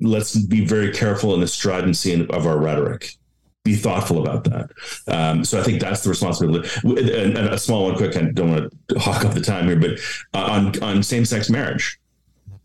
[0.00, 3.14] let's be very careful in the stridency of our rhetoric.
[3.62, 4.70] Be thoughtful about that.
[5.06, 6.68] Um, so I think that's the responsibility.
[6.82, 8.16] And, and, a small one, quick.
[8.16, 9.98] I don't want to hawk up the time here, but
[10.32, 12.00] on on same sex marriage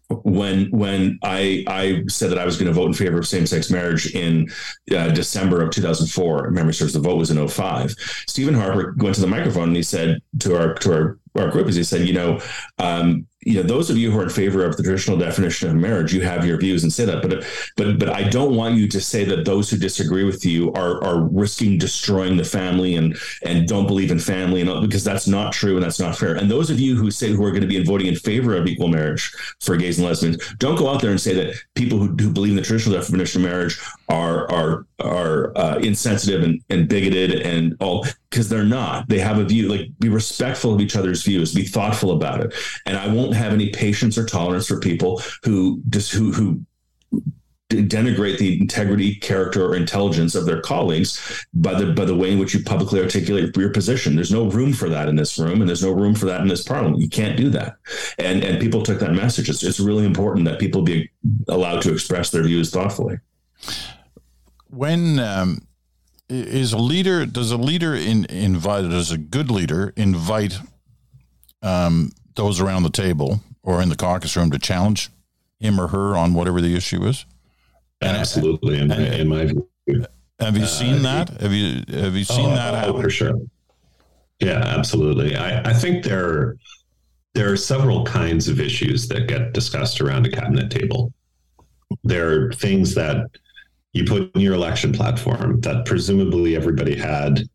[0.09, 3.47] when when I I said that I was going to vote in favor of same
[3.47, 4.49] sex marriage in
[4.95, 7.95] uh, December of 2004, memory serves the vote was in 05.
[8.27, 11.67] Stephen Harper went to the microphone and he said to our to our our group,
[11.67, 12.39] as he said, you know,
[12.79, 15.75] um, you know, those of you who are in favor of the traditional definition of
[15.75, 17.21] marriage, you have your views and say that.
[17.21, 17.45] But
[17.77, 21.01] but but I don't want you to say that those who disagree with you are
[21.03, 25.53] are risking destroying the family and and don't believe in family and because that's not
[25.53, 26.35] true and that's not fair.
[26.35, 28.65] And those of you who say who are going to be voting in favor of
[28.65, 29.31] equal marriage
[29.61, 32.55] for gays and lesbians, don't go out there and say that people who, believe in
[32.55, 33.79] the traditional definition of marriage
[34.09, 39.07] are are are uh, insensitive and, and bigoted and all because they're not.
[39.07, 39.69] They have a view.
[39.69, 41.53] Like be respectful of each other's views.
[41.53, 42.53] Be thoughtful about it.
[42.85, 46.65] And I won't have any patience or tolerance for people who just who who
[47.69, 52.39] denigrate the integrity, character, or intelligence of their colleagues by the by the way in
[52.39, 54.15] which you publicly articulate your position.
[54.15, 56.47] There's no room for that in this room, and there's no room for that in
[56.47, 57.01] this parliament.
[57.01, 57.75] You can't do that.
[58.19, 59.49] And and people took that message.
[59.49, 61.09] It's, it's really important that people be
[61.47, 63.19] allowed to express their views thoughtfully.
[64.69, 65.67] When um,
[66.29, 67.25] is a leader?
[67.25, 68.89] Does a leader in, invite?
[68.89, 70.59] Does a good leader invite
[71.63, 75.09] um, those around the table or in the caucus room to challenge
[75.59, 77.25] him or her on whatever the issue is?
[78.01, 80.05] Absolutely, in, and, in my view.
[80.39, 81.41] Have you seen uh, that?
[81.41, 82.95] Have you have you seen oh, that happen?
[82.95, 83.39] Oh, for sure.
[84.39, 85.35] Yeah, absolutely.
[85.35, 86.57] I, I think there
[87.33, 91.13] there are several kinds of issues that get discussed around a cabinet table.
[92.03, 93.27] There are things that
[93.93, 97.47] you put in your election platform that presumably everybody had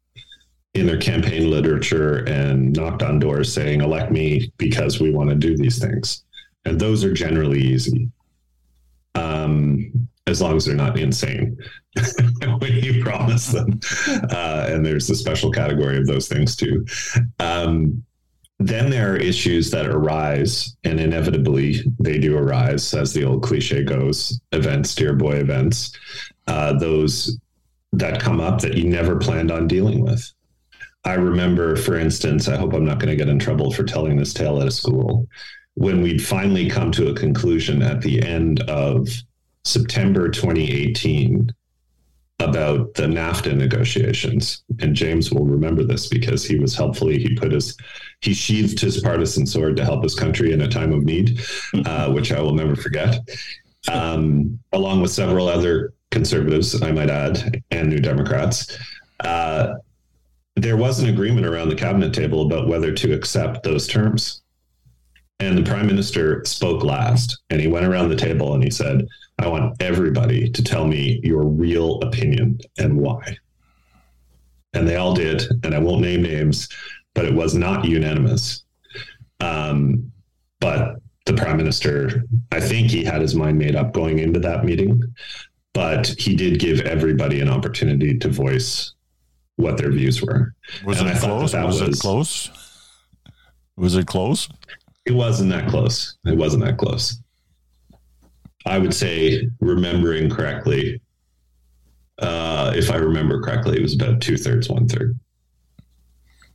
[0.75, 5.37] in their campaign literature and knocked on doors saying, elect me because we want to
[5.37, 6.25] do these things.
[6.65, 8.09] And those are generally easy.
[9.15, 11.59] Um, as long as they're not insane
[12.59, 13.81] when you promise them.
[14.31, 16.87] Uh, and there's a special category of those things too.
[17.41, 18.05] Um,
[18.61, 23.83] then there are issues that arise, and inevitably they do arise, as the old cliche
[23.83, 25.93] goes events, dear boy events,
[26.47, 27.39] uh, those
[27.95, 30.31] that come up that you never planned on dealing with.
[31.05, 34.17] I remember, for instance, I hope I'm not going to get in trouble for telling
[34.17, 35.27] this tale at a school,
[35.75, 39.09] when we'd finally come to a conclusion at the end of
[39.65, 41.51] September 2018
[42.41, 44.63] about the NAFTA negotiations.
[44.81, 47.77] And James will remember this because he was helpfully, he put his,
[48.21, 51.41] he sheathed his partisan sword to help his country in a time of need,
[51.87, 53.19] uh, which I will never forget,
[53.91, 58.77] um, along with several other conservatives, I might add, and New Democrats.
[59.21, 59.75] Uh,
[60.57, 64.43] there was an agreement around the cabinet table about whether to accept those terms.
[65.39, 69.07] And the prime minister spoke last, and he went around the table and he said,
[69.39, 73.39] I want everybody to tell me your real opinion and why.
[74.75, 76.69] And they all did, and I won't name names,
[77.15, 78.65] but it was not unanimous.
[79.41, 80.13] Um,
[80.61, 84.65] but the prime minister, I think he had his mind made up going into that
[84.65, 85.03] meeting,
[85.73, 88.93] but he did give everybody an opportunity to voice
[89.61, 90.55] what their views were.
[90.85, 91.53] Was and it I close?
[91.53, 92.51] That was, was it close?
[93.77, 94.49] Was it close?
[95.07, 96.17] It wasn't that close.
[96.27, 97.21] It wasn't that close.
[98.67, 101.01] I would say, remembering correctly,
[102.19, 105.19] uh, if I remember correctly, it was about two thirds, one third.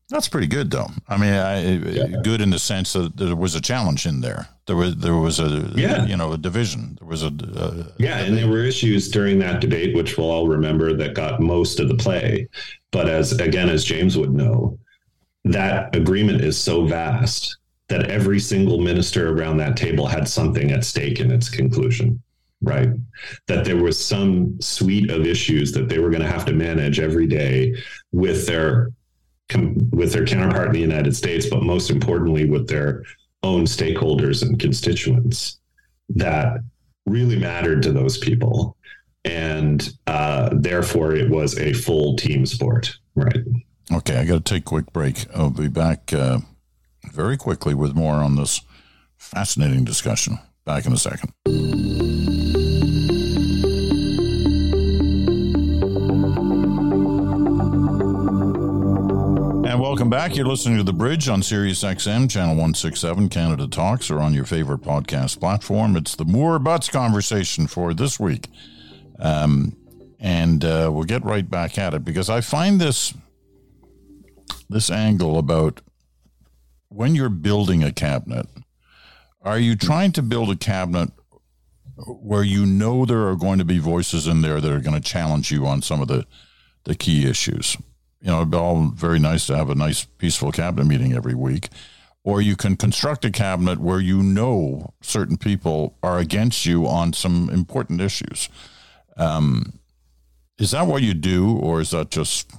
[0.10, 0.88] That's pretty good, though.
[1.08, 2.22] I mean, I, yeah.
[2.24, 4.48] good in the sense that there was a challenge in there.
[4.68, 6.06] There was there was a yeah.
[6.06, 6.98] you know a division.
[7.00, 10.48] There was a, a yeah, and there were issues during that debate, which we'll all
[10.48, 12.48] remember, that got most of the play.
[12.91, 14.78] But as again, as James would know,
[15.44, 20.84] that agreement is so vast that every single minister around that table had something at
[20.84, 22.22] stake in its conclusion
[22.62, 22.89] right
[23.48, 27.00] that there was some suite of issues that they were going to have to manage
[27.00, 27.76] every day
[28.12, 28.91] with their
[29.91, 33.03] with their counterpart in the United States but most importantly with their
[33.43, 35.60] own stakeholders and constituents
[36.10, 36.60] that
[37.05, 38.75] really mattered to those people
[39.23, 43.38] and uh, therefore it was a full team sport right
[43.93, 46.39] okay i got to take a quick break i'll be back uh
[47.12, 48.62] very quickly with more on this
[49.17, 50.39] fascinating discussion.
[50.65, 51.31] Back in a second.
[60.15, 60.38] Back.
[60.38, 64.45] You're listening to The Bridge on Sirius XM, Channel 167, Canada Talks, or on your
[64.45, 65.97] favorite podcast platform.
[65.97, 68.47] It's the Moore Butts conversation for this week.
[69.19, 69.75] Um,
[70.17, 73.13] and uh, we'll get right back at it because I find this
[74.69, 75.82] this angle about
[76.88, 78.47] when you're building a cabinet,
[79.41, 81.10] are you trying to build a cabinet
[82.08, 85.10] where you know there are going to be voices in there that are going to
[85.10, 86.25] challenge you on some of the,
[86.86, 87.75] the key issues?
[88.21, 91.36] You know, it'd be all very nice to have a nice, peaceful cabinet meeting every
[91.36, 91.69] week.
[92.23, 97.13] Or you can construct a cabinet where you know certain people are against you on
[97.13, 98.49] some important issues.
[99.15, 99.80] Um,
[100.58, 102.51] is that what you do, or is that just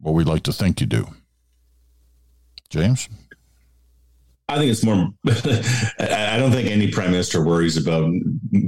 [0.00, 1.08] what we like to think you do?
[2.68, 3.08] James?
[4.50, 5.12] I think it's more.
[5.28, 8.10] I don't think any prime minister worries about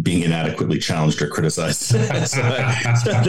[0.03, 1.81] being inadequately challenged or criticized.
[1.81, 1.99] so,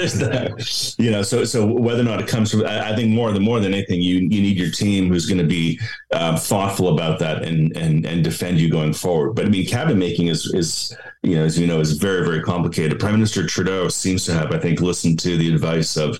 [0.07, 1.21] so you know.
[1.23, 4.01] So so whether or not it comes from, I, think more than more than anything,
[4.01, 5.79] you you need your team who's going to be
[6.13, 9.33] um, thoughtful about that and and and defend you going forward.
[9.33, 12.43] But I mean, cabinet making is is you know as you know is very very
[12.43, 12.99] complicated.
[12.99, 16.19] Prime Minister Trudeau seems to have, I think, listened to the advice of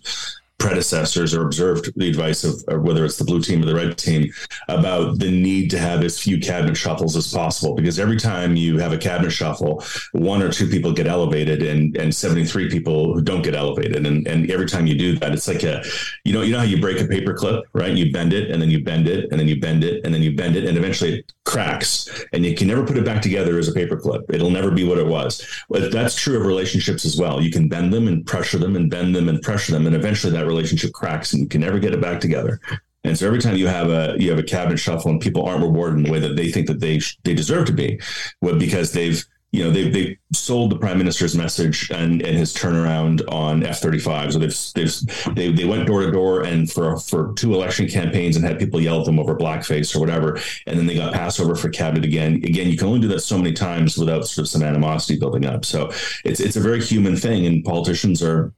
[0.62, 4.32] predecessors or observed the advice of whether it's the blue team or the red team
[4.70, 7.74] about the need to have as few cabinet shuffles as possible.
[7.74, 11.98] Because every time you have a cabinet shuffle one or two people get elevated and
[11.98, 14.06] and 73 people who don't get elevated.
[14.06, 15.84] And and every time you do that it's like a
[16.26, 17.92] you know you know how you break a paper clip right?
[17.92, 20.22] You bend it and then you bend it and then you bend it and then
[20.22, 22.08] you bend it and eventually it cracks.
[22.34, 24.24] And you can never put it back together as a paper clip.
[24.30, 25.46] It'll never be what it was.
[25.70, 27.42] But that's true of relationships as well.
[27.42, 29.88] You can bend them and pressure them and bend them and pressure them.
[29.88, 32.60] And eventually that relationship cracks and you can never get it back together.
[33.04, 35.64] And so every time you have a you have a cabinet shuffle and people aren't
[35.64, 38.00] rewarded in the way that they think that they they deserve to be,
[38.42, 42.54] well, because they've you know they've they sold the prime minister's message and, and his
[42.54, 44.32] turnaround on F thirty five.
[44.32, 48.36] So they've they've they, they went door to door and for for two election campaigns
[48.36, 51.40] and had people yell at them over blackface or whatever, and then they got passed
[51.40, 52.36] over for cabinet again.
[52.36, 55.46] Again, you can only do that so many times without sort of some animosity building
[55.46, 55.66] up.
[55.66, 55.92] So
[56.24, 58.54] it's it's a very human thing, and politicians are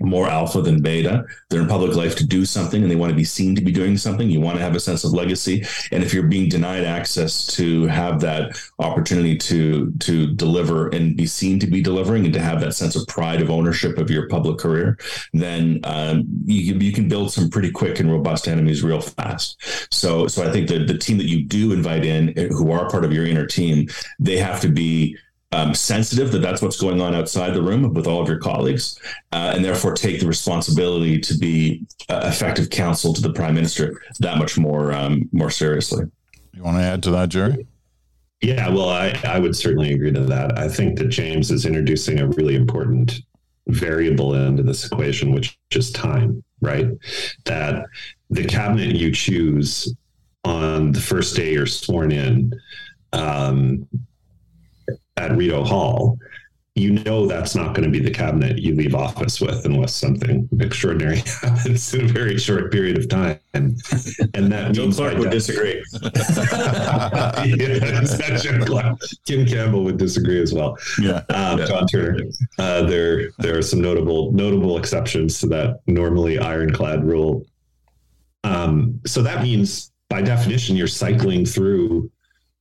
[0.00, 1.24] more alpha than beta.
[1.48, 3.72] They're in public life to do something and they want to be seen to be
[3.72, 4.28] doing something.
[4.28, 5.64] You want to have a sense of legacy.
[5.90, 11.26] And if you're being denied access to have that opportunity to to deliver and be
[11.26, 14.28] seen to be delivering and to have that sense of pride of ownership of your
[14.28, 14.98] public career,
[15.32, 19.58] then um, you, you can build some pretty quick and robust enemies real fast.
[19.92, 23.04] So so I think that the team that you do invite in who are part
[23.04, 25.16] of your inner team, they have to be
[25.52, 28.98] um, sensitive that that's what's going on outside the room with all of your colleagues,
[29.32, 34.02] uh, and therefore take the responsibility to be uh, effective counsel to the prime minister
[34.20, 36.04] that much more um, more seriously.
[36.52, 37.66] You want to add to that, Gerry?
[38.42, 40.58] Yeah, well, I, I would certainly agree to that.
[40.58, 43.20] I think that James is introducing a really important
[43.68, 46.86] variable into this equation, which is time, right?
[47.44, 47.86] That
[48.30, 49.94] the cabinet you choose
[50.44, 52.52] on the first day you're sworn in
[53.12, 53.88] um,
[55.16, 56.18] at Rideau Hall,
[56.76, 60.46] you know that's not going to be the cabinet you leave office with unless something
[60.60, 63.40] extraordinary happens in a very short period of time.
[63.54, 63.80] And,
[64.34, 65.82] and that Joe Clark would disagree.
[66.02, 67.32] yeah,
[69.26, 70.76] Kim Campbell would disagree as well.
[71.00, 71.66] Yeah, um, yeah.
[71.66, 72.24] John Turner.
[72.58, 77.46] Uh, there, there are some notable notable exceptions to that normally ironclad rule.
[78.44, 82.10] Um, so that means, by definition, you're cycling through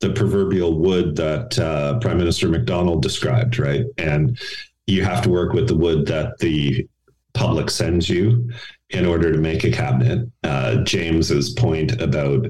[0.02, 3.86] the proverbial wood that uh, Prime Minister Macdonald described, right?
[3.98, 4.38] And
[4.88, 6.88] you have to work with the wood that the
[7.34, 8.50] public sends you
[8.90, 10.28] in order to make a cabinet.
[10.44, 12.48] Uh, James's point about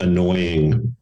[0.00, 0.94] annoying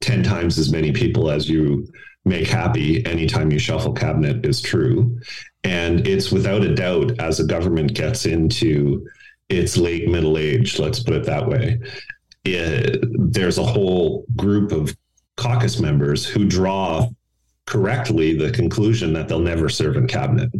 [0.00, 1.86] 10 times as many people as you
[2.24, 5.18] make happy anytime you shuffle cabinet is true.
[5.64, 9.06] And it's without a doubt as a government gets into
[9.48, 11.80] its late middle age, let's put it that way,
[12.44, 14.96] it, there's a whole group of
[15.36, 17.08] caucus members who draw
[17.66, 20.50] correctly the conclusion that they'll never serve in cabinet.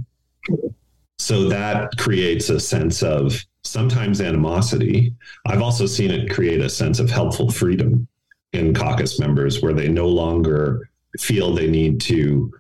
[1.19, 5.15] So that creates a sense of sometimes animosity.
[5.47, 8.07] I've also seen it create a sense of helpful freedom
[8.53, 10.89] in caucus members where they no longer
[11.19, 12.53] feel they need to,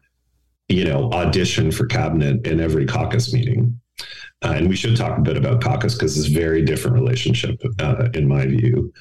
[0.68, 3.81] you know, audition for cabinet in every caucus meeting.
[4.42, 7.61] Uh, and we should talk a bit about caucus because it's a very different relationship,
[7.81, 8.92] uh, in my view.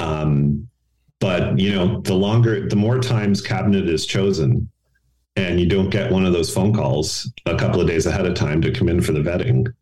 [0.00, 0.68] Um,
[1.20, 4.68] but you know, the longer, the more times cabinet is chosen,
[5.36, 8.34] and you don't get one of those phone calls a couple of days ahead of
[8.34, 9.72] time to come in for the vetting,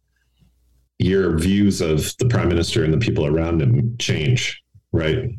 [0.99, 5.31] your views of the prime minister and the people around him change, right?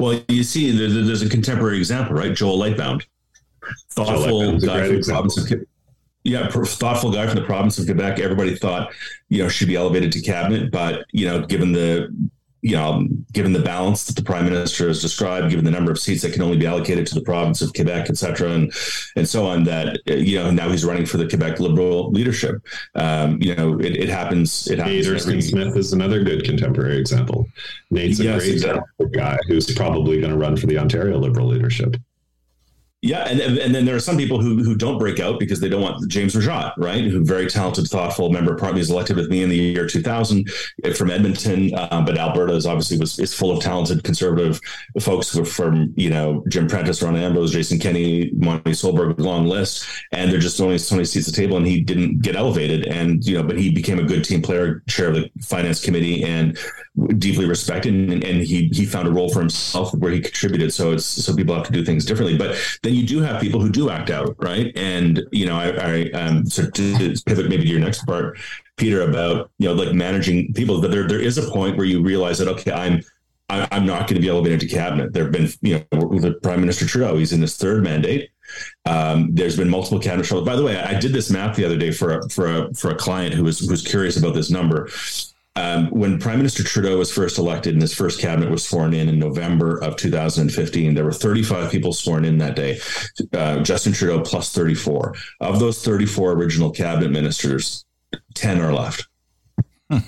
[0.00, 2.34] Well, you see, there's a contemporary example, right?
[2.34, 3.04] Joel Lightbound,
[3.90, 5.48] thoughtful guy from the province of
[6.24, 8.18] yeah, thoughtful guy from the province of Quebec.
[8.18, 8.92] Everybody thought,
[9.28, 12.08] you know, should be elevated to cabinet, but you know, given the
[12.64, 15.98] you know, given the balance that the prime minister has described, given the number of
[15.98, 18.72] seats that can only be allocated to the province of Quebec, et cetera, and
[19.16, 22.62] and so on, that you know now he's running for the Quebec Liberal leadership.
[22.94, 24.66] Um, you know, it, it happens.
[24.66, 25.26] It happens.
[25.26, 27.46] Nate Smith is another good contemporary example.
[27.90, 29.08] Nate's a yes, great exactly.
[29.10, 31.96] guy who's probably going to run for the Ontario Liberal leadership.
[33.04, 35.68] Yeah, and and then there are some people who who don't break out because they
[35.68, 37.04] don't want James Rajotte, right?
[37.04, 38.56] Who very talented, thoughtful member.
[38.56, 40.48] Partly is elected with me in the year 2000
[40.96, 44.58] from Edmonton, uh, but Alberta is obviously was is full of talented conservative
[45.00, 50.32] folks from you know Jim Prentice, Rona Ambrose, Jason Kenney, Monte Solberg, long list, and
[50.32, 53.22] they're just only so many seats at the table, and he didn't get elevated, and
[53.26, 56.58] you know, but he became a good team player, chair of the finance committee, and
[57.18, 60.72] deeply respected, and, and he he found a role for himself where he contributed.
[60.72, 63.60] So it's so people have to do things differently, but then you do have people
[63.60, 64.72] who do act out, right?
[64.76, 68.38] And you know, I, I um, so to pivot maybe to your next part,
[68.76, 70.80] Peter, about you know, like managing people.
[70.80, 73.02] That there there is a point where you realize that okay, I'm
[73.50, 75.12] I'm not going to be elevated to cabinet.
[75.12, 78.30] There have been, you know, with the Prime Minister Trudeau, he's in his third mandate.
[78.86, 80.28] Um, there's been multiple cabinet.
[80.44, 82.90] By the way, I did this math the other day for a, for a, for
[82.90, 84.88] a client who was who was curious about this number.
[85.56, 89.08] Um, when Prime Minister Trudeau was first elected and his first cabinet was sworn in
[89.08, 92.80] in November of 2015, there were 35 people sworn in that day.
[93.32, 95.14] Uh, Justin Trudeau plus 34.
[95.40, 97.84] Of those 34 original cabinet ministers,
[98.34, 99.06] 10 are left.
[99.88, 99.98] Hmm.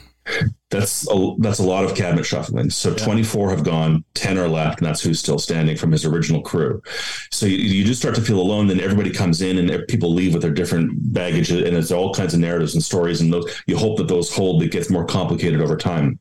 [0.71, 2.71] That's a, that's a lot of cabinet shuffling.
[2.71, 3.05] So yeah.
[3.05, 6.83] 24 have gone, 10 are left, and that's who's still standing from his original crew.
[7.31, 8.67] So you, you just start to feel alone.
[8.67, 12.35] Then everybody comes in, and people leave with their different baggage, and it's all kinds
[12.35, 13.21] of narratives and stories.
[13.21, 14.62] And those, you hope that those hold.
[14.62, 16.19] It gets more complicated over time.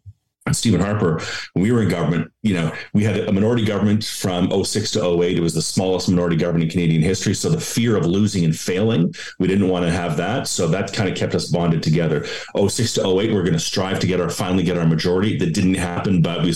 [0.53, 1.19] Stephen Harper,
[1.53, 5.23] when we were in government, you know, we had a minority government from 06 to
[5.23, 5.37] 08.
[5.37, 7.33] It was the smallest minority government in Canadian history.
[7.33, 10.47] So the fear of losing and failing, we didn't want to have that.
[10.47, 12.27] So that kind of kept us bonded together.
[12.55, 15.37] 06 to 08, we're going to strive to get our finally get our majority.
[15.37, 16.51] That didn't happen, but we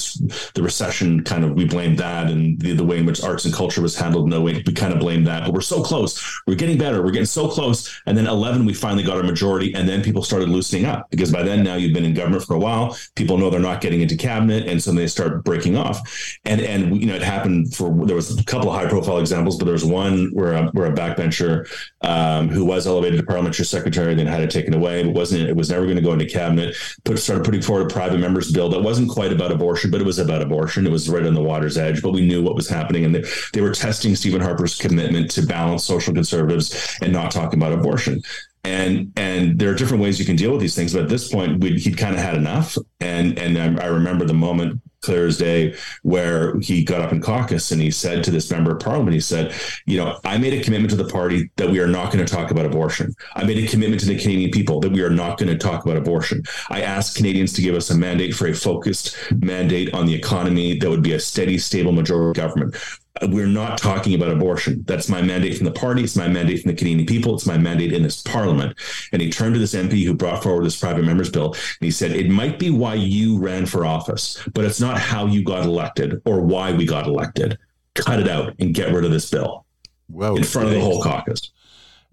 [0.54, 3.54] the recession kind of we blamed that and the, the way in which arts and
[3.54, 5.46] culture was handled in 08, we kind of blamed that.
[5.46, 6.42] But we're so close.
[6.46, 7.02] We're getting better.
[7.02, 8.00] We're getting so close.
[8.06, 9.74] And then 11, we finally got our majority.
[9.74, 12.54] And then people started loosening up because by then now you've been in government for
[12.54, 12.96] a while.
[13.16, 16.38] People know they're not getting into cabinet, and so they start breaking off.
[16.46, 19.58] And and you know it happened for there was a couple of high profile examples,
[19.58, 21.68] but there was one where a, where a backbencher
[22.02, 25.02] um, who was elevated to parliamentary secretary then had it taken away.
[25.02, 26.76] It wasn't it was never going to go into cabinet.
[27.04, 30.06] Put started putting forward a private members bill that wasn't quite about abortion, but it
[30.06, 30.86] was about abortion.
[30.86, 33.24] It was right on the water's edge, but we knew what was happening, and they,
[33.54, 38.22] they were testing Stephen Harper's commitment to balance social conservatives and not talking about abortion
[38.64, 41.32] and and there are different ways you can deal with these things but at this
[41.32, 42.78] point he'd kind of had enough.
[43.00, 47.22] And and I, I, remember the moment clear as day where he got up in
[47.22, 49.54] caucus and he said to this member of parliament he said
[49.86, 52.32] you know i made a commitment to the party that we are not going to
[52.32, 53.16] talk about abortion.
[53.36, 55.86] I made a commitment to the canadian people that we are not going to talk
[55.86, 56.44] about abortion.
[56.70, 60.78] I asked canadians to give us a mandate for a focused mandate on the economy
[60.80, 62.76] that would be a steady stable majority government
[63.24, 64.84] we're not talking about abortion.
[64.88, 66.04] That's my mandate from the party.
[66.04, 67.36] It's my mandate from the Canadian people.
[67.36, 68.78] It's my mandate in this parliament.
[69.12, 71.92] And he turned to this MP who brought forward this private members bill and he
[71.92, 75.66] said, It might be why you ran for office, but it's not how you got
[75.66, 77.58] elected or why we got elected.
[77.96, 79.66] Cut it out and get rid of this bill
[80.10, 81.52] well, in front of the whole caucus.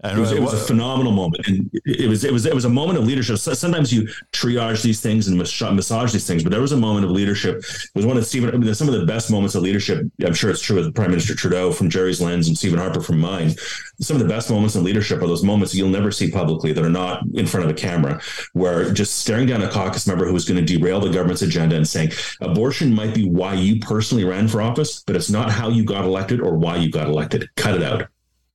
[0.01, 2.65] And it was, it was, a phenomenal moment, and it was it was it was
[2.65, 3.39] a moment of leadership.
[3.39, 7.09] Sometimes you triage these things and massage these things, but there was a moment of
[7.09, 7.57] leadership.
[7.57, 8.53] It was one of Stephen.
[8.53, 10.05] I mean, some of the best moments of leadership.
[10.23, 13.19] I'm sure it's true with Prime Minister Trudeau from Gerry's lens and Stephen Harper from
[13.19, 13.55] mine.
[13.99, 16.85] Some of the best moments in leadership are those moments you'll never see publicly that
[16.85, 18.21] are not in front of a camera,
[18.53, 21.75] where just staring down a caucus member who is going to derail the government's agenda
[21.75, 25.69] and saying abortion might be why you personally ran for office, but it's not how
[25.69, 27.49] you got elected or why you got elected.
[27.55, 28.07] Cut it out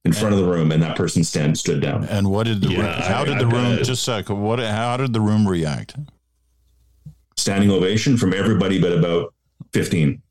[0.05, 2.05] in front of the room, and that person stand stood down.
[2.05, 3.73] And what did the yeah, room, how I, did the I, room?
[3.73, 4.41] I, just a second.
[4.41, 4.59] What?
[4.59, 5.97] How did the room react?
[7.37, 9.33] Standing ovation from everybody, but about
[9.73, 10.23] fifteen.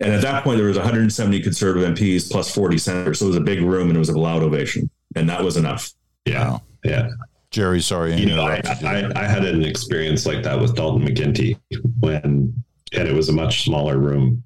[0.00, 3.36] And at that point, there was 170 conservative MPs plus 40 senators, so it was
[3.36, 5.92] a big room, and it was a loud ovation, and that was enough.
[6.24, 6.62] Yeah, wow.
[6.84, 7.08] yeah.
[7.50, 8.14] Gerry, sorry.
[8.14, 11.58] You know, I, I, I, had an experience like that with Dalton McGuinty
[11.98, 12.62] when,
[12.92, 14.44] and it was a much smaller room.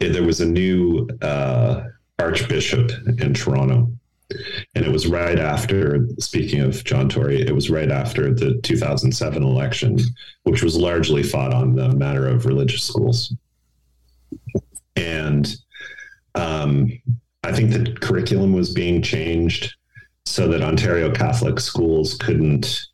[0.00, 1.84] There was a new uh,
[2.18, 2.90] archbishop
[3.20, 3.90] in Toronto.
[4.74, 9.42] And it was right after, speaking of John Tory, it was right after the 2007
[9.42, 9.98] election,
[10.42, 13.32] which was largely fought on the matter of religious schools.
[14.96, 15.54] And
[16.34, 16.90] um,
[17.44, 19.74] I think the curriculum was being changed
[20.24, 22.86] so that Ontario Catholic schools couldn't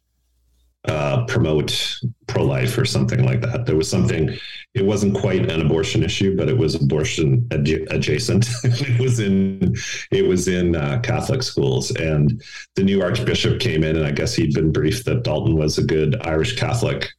[0.88, 3.66] uh, promote pro life or something like that.
[3.66, 4.36] There was something
[4.74, 8.48] it wasn't quite an abortion issue, but it was abortion ad- adjacent.
[8.64, 9.76] it was in
[10.10, 12.42] it was in uh, Catholic schools, and
[12.74, 15.84] the new archbishop came in, and I guess he'd been briefed that Dalton was a
[15.84, 17.10] good Irish Catholic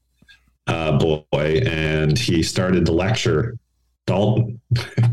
[0.68, 3.58] uh, boy, and he started to lecture
[4.08, 4.60] Dalton,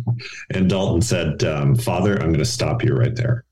[0.51, 3.45] and Dalton said, um, "Father, I'm going to stop you right there.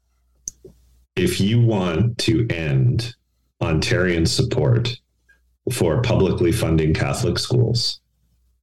[1.15, 3.15] If you want to end
[3.63, 4.99] Ontarian support."
[5.73, 8.01] For publicly funding Catholic schools,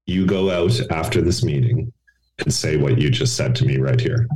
[0.07, 1.93] you go out after this meeting
[2.39, 4.27] and say what you just said to me right here.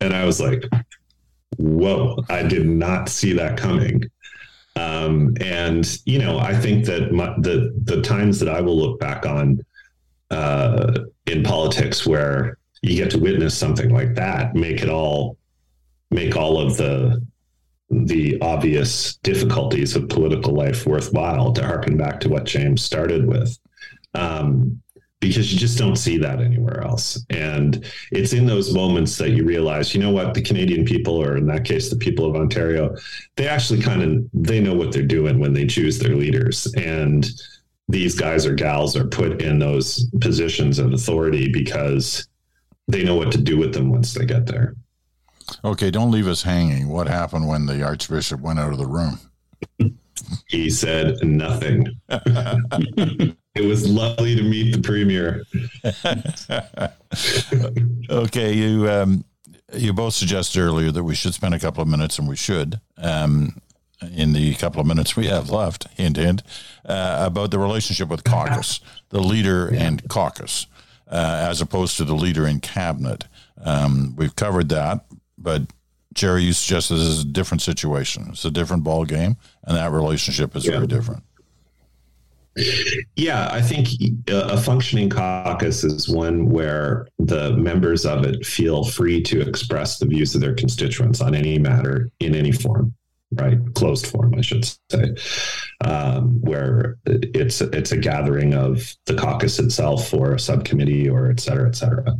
[0.00, 0.64] And I was like,
[1.56, 4.04] whoa, I did not see that coming.
[4.76, 9.00] Um, and, you know, I think that my, the, the times that I will look
[9.00, 9.64] back on
[10.30, 15.38] uh, in politics where you get to witness something like that make it all,
[16.10, 17.24] make all of the
[18.02, 23.58] the obvious difficulties of political life worthwhile to harken back to what James started with.
[24.14, 24.80] Um,
[25.20, 27.24] because you just don't see that anywhere else.
[27.30, 31.38] And it's in those moments that you realize, you know what, the Canadian people, or
[31.38, 32.94] in that case, the people of Ontario,
[33.36, 36.66] they actually kind of they know what they're doing when they choose their leaders.
[36.76, 37.26] And
[37.88, 42.28] these guys or gals are put in those positions of authority because
[42.88, 44.74] they know what to do with them once they get there.
[45.64, 46.88] Okay, don't leave us hanging.
[46.88, 49.18] What happened when the Archbishop went out of the room?
[50.48, 51.86] he said nothing.
[52.08, 55.44] it was lovely to meet the premier.
[58.10, 59.24] okay, you um,
[59.72, 62.80] you both suggested earlier that we should spend a couple of minutes, and we should,
[62.98, 63.60] um,
[64.14, 66.42] in the couple of minutes we have left, hint, hint,
[66.84, 68.80] uh, about the relationship with caucus,
[69.10, 70.66] the leader and caucus,
[71.08, 73.24] uh, as opposed to the leader in cabinet.
[73.64, 75.06] Um, we've covered that,
[75.44, 75.62] but
[76.14, 78.28] Gerry, you suggest this is a different situation.
[78.30, 80.72] It's a different ball game, and that relationship is yeah.
[80.72, 81.22] very different.
[83.16, 83.88] Yeah, I think
[84.28, 90.06] a functioning caucus is one where the members of it feel free to express the
[90.06, 92.94] views of their constituents on any matter in any form,
[93.32, 93.58] right?
[93.74, 95.16] Closed form, I should say,
[95.80, 101.40] um, where it's it's a gathering of the caucus itself or a subcommittee or et
[101.40, 102.16] cetera, et cetera.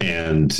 [0.00, 0.52] And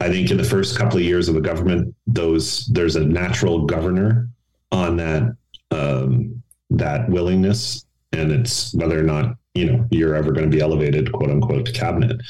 [0.00, 3.66] I think in the first couple of years of the government, those there's a natural
[3.66, 4.28] governor
[4.70, 5.36] on that
[5.70, 10.62] um, that willingness, and it's whether or not you know you're ever going to be
[10.62, 12.20] elevated, quote unquote, to cabinet.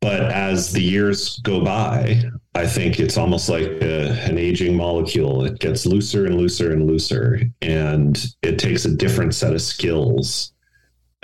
[0.00, 2.22] But as the years go by,
[2.54, 5.44] I think it's almost like a, an aging molecule.
[5.44, 10.52] It gets looser and looser and looser, and it takes a different set of skills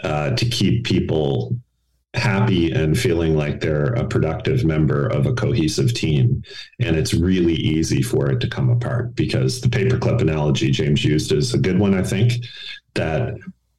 [0.03, 1.57] uh, to keep people
[2.15, 6.43] happy and feeling like they're a productive member of a cohesive team.
[6.81, 11.33] And it's really easy for it to come apart because the paperclip analogy James used
[11.33, 12.33] is a good one, I think,
[12.95, 13.35] that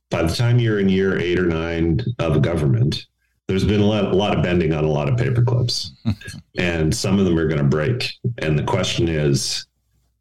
[0.09, 3.05] by the time you're in year eight or nine of a government,
[3.47, 5.89] there's been a lot, a lot of bending on a lot of paperclips,
[6.57, 8.13] and some of them are going to break.
[8.37, 9.65] And the question is,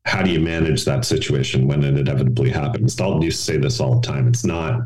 [0.05, 2.97] how do you manage that situation when it inevitably happens?
[2.97, 4.27] Dalton used to say this all the time.
[4.27, 4.81] It's not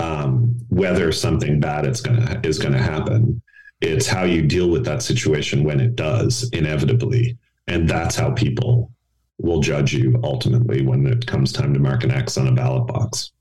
[0.00, 3.42] um, whether something bad is gonna is gonna happen.
[3.80, 7.36] It's how you deal with that situation when it does inevitably,
[7.66, 8.90] and that's how people
[9.38, 12.86] will judge you ultimately when it comes time to mark an X on a ballot
[12.86, 13.32] box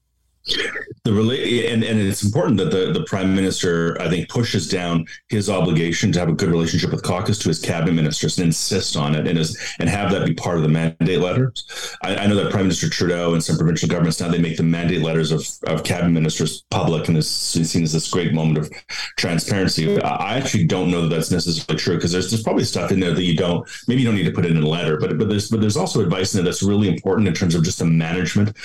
[1.04, 5.50] the and, and it's important that the, the prime minister i think pushes down his
[5.50, 9.16] obligation to have a good relationship with caucus to his cabinet ministers and insist on
[9.16, 11.96] it and is and have that be part of the mandate letters.
[12.04, 14.64] I, I, know that prime minister trudeau and some provincial governments now they make the
[14.64, 18.72] mandate letters of, of cabinet ministers public and is seen as this great moment of
[19.18, 20.02] transparency.
[20.02, 23.14] I actually don't know that that's necessarily true because there's, there's probably stuff in there
[23.14, 25.50] that you don't maybe you don't need to put in a letter but but there's
[25.50, 28.56] but there's also advice in there that's really important in terms of just the management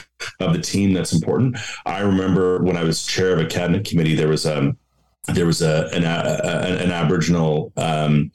[0.40, 4.14] of the team that's important I remember when I was chair of a cabinet committee,
[4.14, 4.76] there was a um,
[5.34, 8.32] there was a an, a, an Aboriginal um,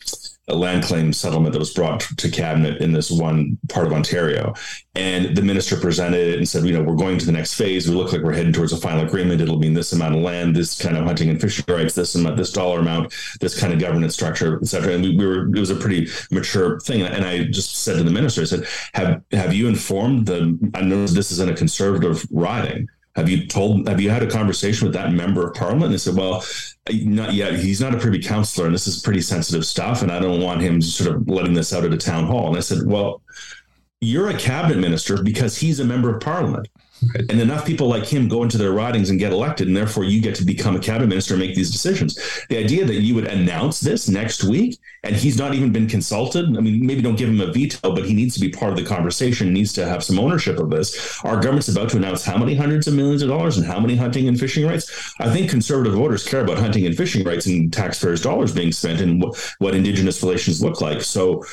[0.48, 4.54] land claim settlement that was brought to cabinet in this one part of Ontario,
[4.94, 7.90] and the minister presented it and said, you know, we're going to the next phase.
[7.90, 9.42] We look like we're heading towards a final agreement.
[9.42, 12.38] It'll mean this amount of land, this kind of hunting and fishing rights, this amount,
[12.38, 14.94] this dollar amount, this kind of governance structure, et cetera.
[14.94, 17.02] And we, we were it was a pretty mature thing.
[17.02, 20.58] And I just said to the minister, I said, have have you informed the?
[20.76, 23.88] I know this is in a conservative riding have you told?
[23.88, 25.86] Have you had a conversation with that member of parliament?
[25.86, 26.44] And they said, "Well,
[26.92, 27.60] not yet.
[27.60, 30.62] He's not a privy councillor, and this is pretty sensitive stuff, and I don't want
[30.62, 33.22] him sort of letting this out at a town hall." And I said, "Well,
[34.02, 36.68] you're a cabinet minister because he's a member of parliament."
[37.02, 40.22] And enough people like him go into their ridings and get elected, and therefore you
[40.22, 42.18] get to become a cabinet minister and make these decisions.
[42.50, 46.46] The idea that you would announce this next week and he's not even been consulted.
[46.58, 48.78] I mean, maybe don't give him a veto, but he needs to be part of
[48.78, 51.24] the conversation, needs to have some ownership of this.
[51.24, 53.96] Our government's about to announce how many hundreds of millions of dollars and how many
[53.96, 55.14] hunting and fishing rights.
[55.20, 59.00] I think conservative voters care about hunting and fishing rights and taxpayers' dollars being spent
[59.00, 61.02] and what, what Indigenous relations look like.
[61.02, 61.44] So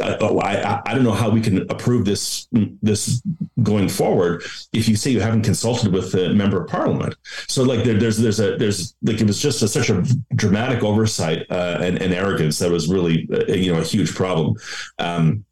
[0.00, 2.46] uh, oh, I, I, I don't know how we can approve this
[2.82, 3.22] this
[3.62, 4.42] going forward
[4.72, 7.14] if you say you haven't consulted with the member of parliament.
[7.48, 10.02] So like there, there's there's a there's like it was just a, such a
[10.34, 14.56] dramatic oversight uh, and, and arrogance that was really uh, you know a huge problem.
[14.98, 15.44] Um,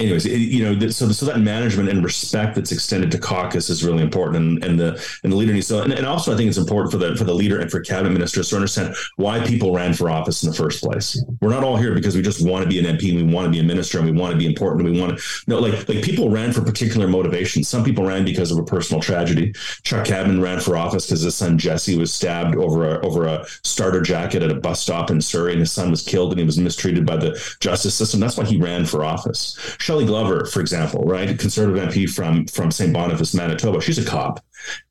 [0.00, 3.84] anyways, it, you know, so so that management and respect that's extended to caucus is
[3.84, 6.48] really important, and, and the and the leader needs to, and, and, also I think
[6.48, 9.74] it's important for the for the leader and for cabinet ministers to understand why people
[9.74, 11.22] ran for office in the first place.
[11.40, 13.46] We're not all here because we just want to be an MP, and we want
[13.46, 15.58] to be a minister, and we want to be important, and we want to no
[15.58, 17.68] like like people ran for particular motivations.
[17.68, 19.52] Some people ran because of a personal tragedy.
[19.82, 23.44] Chuck Cadman ran for office because his son Jesse was stabbed over a over a
[23.64, 26.46] starter jacket at a bus stop in Surrey, and his son was killed, and he
[26.46, 28.20] was mistreated by the justice system.
[28.20, 29.58] That's why he ran for office.
[29.88, 32.92] Shelley Glover, for example, right, conservative MP from from St.
[32.92, 34.44] Boniface, Manitoba, she's a cop,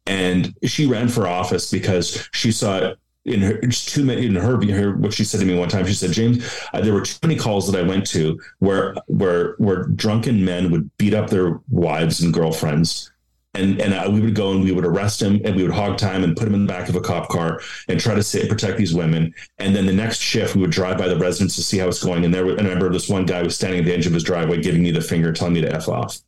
[0.07, 4.97] and she ran for office because she saw in her too many in her, her
[4.97, 7.37] what she said to me one time she said james uh, there were too many
[7.37, 12.21] calls that i went to where where where drunken men would beat up their wives
[12.21, 13.11] and girlfriends
[13.57, 15.97] and and uh, we would go and we would arrest him and we would hog
[15.97, 18.49] time and put him in the back of a cop car and try to sit,
[18.49, 19.33] protect these women.
[19.57, 22.03] And then the next shift, we would drive by the residence to see how it's
[22.03, 22.23] going.
[22.23, 24.23] And there, and I remember this one guy was standing at the edge of his
[24.23, 26.19] driveway, giving me the finger, telling me to f off.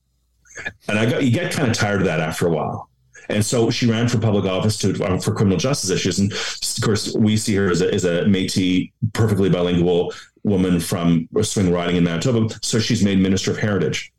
[0.88, 2.90] And I got you get kind of tired of that after a while.
[3.30, 6.20] And so she ran for public office to um, for criminal justice issues.
[6.20, 10.14] And of course, we see her as a, as a Métis, perfectly bilingual
[10.44, 12.50] woman from swing riding in Manitoba.
[12.64, 14.12] So she's made Minister of Heritage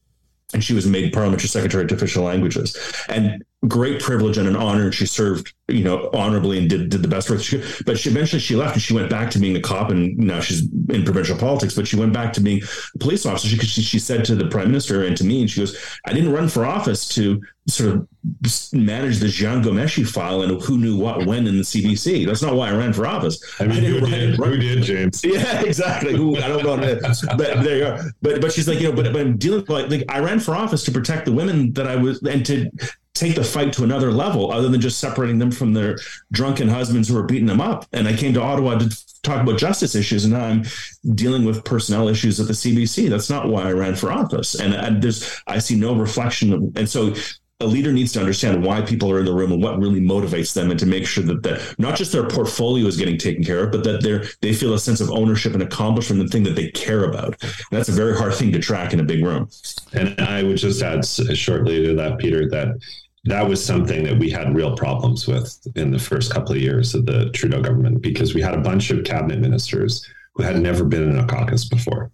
[0.52, 2.76] and she was made parliamentary secretary to official languages.
[3.08, 7.02] And great privilege and an honor and she served you know honorably and did, did
[7.02, 9.38] the best work she could but she eventually she left and she went back to
[9.38, 12.62] being a cop and now she's in provincial politics but she went back to being
[12.94, 15.50] a police officer because she, she, said to the prime minister and to me and
[15.50, 17.38] she goes i didn't run for office to
[17.68, 18.08] sort of
[18.72, 22.26] manage the Jian Ghomeshi file and who knew what when in the CBC.
[22.26, 23.42] That's not why I ran for office.
[23.60, 25.24] I mean, I who, did, who did, James?
[25.30, 26.16] Yeah, exactly.
[26.16, 26.76] Who, I don't know.
[27.36, 28.02] but there you go.
[28.20, 30.40] But but she's like, you know, but, but I'm dealing with like, like I ran
[30.40, 32.70] for office to protect the women that I was and to
[33.20, 35.98] take the fight to another level other than just separating them from their
[36.32, 37.86] drunken husbands who are beating them up.
[37.92, 40.64] And I came to Ottawa to talk about justice issues, and now I'm
[41.14, 43.10] dealing with personnel issues at the CBC.
[43.10, 44.54] That's not why I ran for office.
[44.54, 47.14] And I, there's I see no reflection of, and so
[47.62, 50.54] a leader needs to understand why people are in the room and what really motivates
[50.54, 53.64] them and to make sure that the, not just their portfolio is getting taken care
[53.64, 56.56] of but that they're they feel a sense of ownership and accomplishment and thing that
[56.56, 59.46] they care about and that's a very hard thing to track in a big room
[59.92, 62.68] and i would just add shortly to that peter that
[63.24, 66.94] that was something that we had real problems with in the first couple of years
[66.94, 70.84] of the trudeau government because we had a bunch of cabinet ministers who had never
[70.84, 72.10] been in a caucus before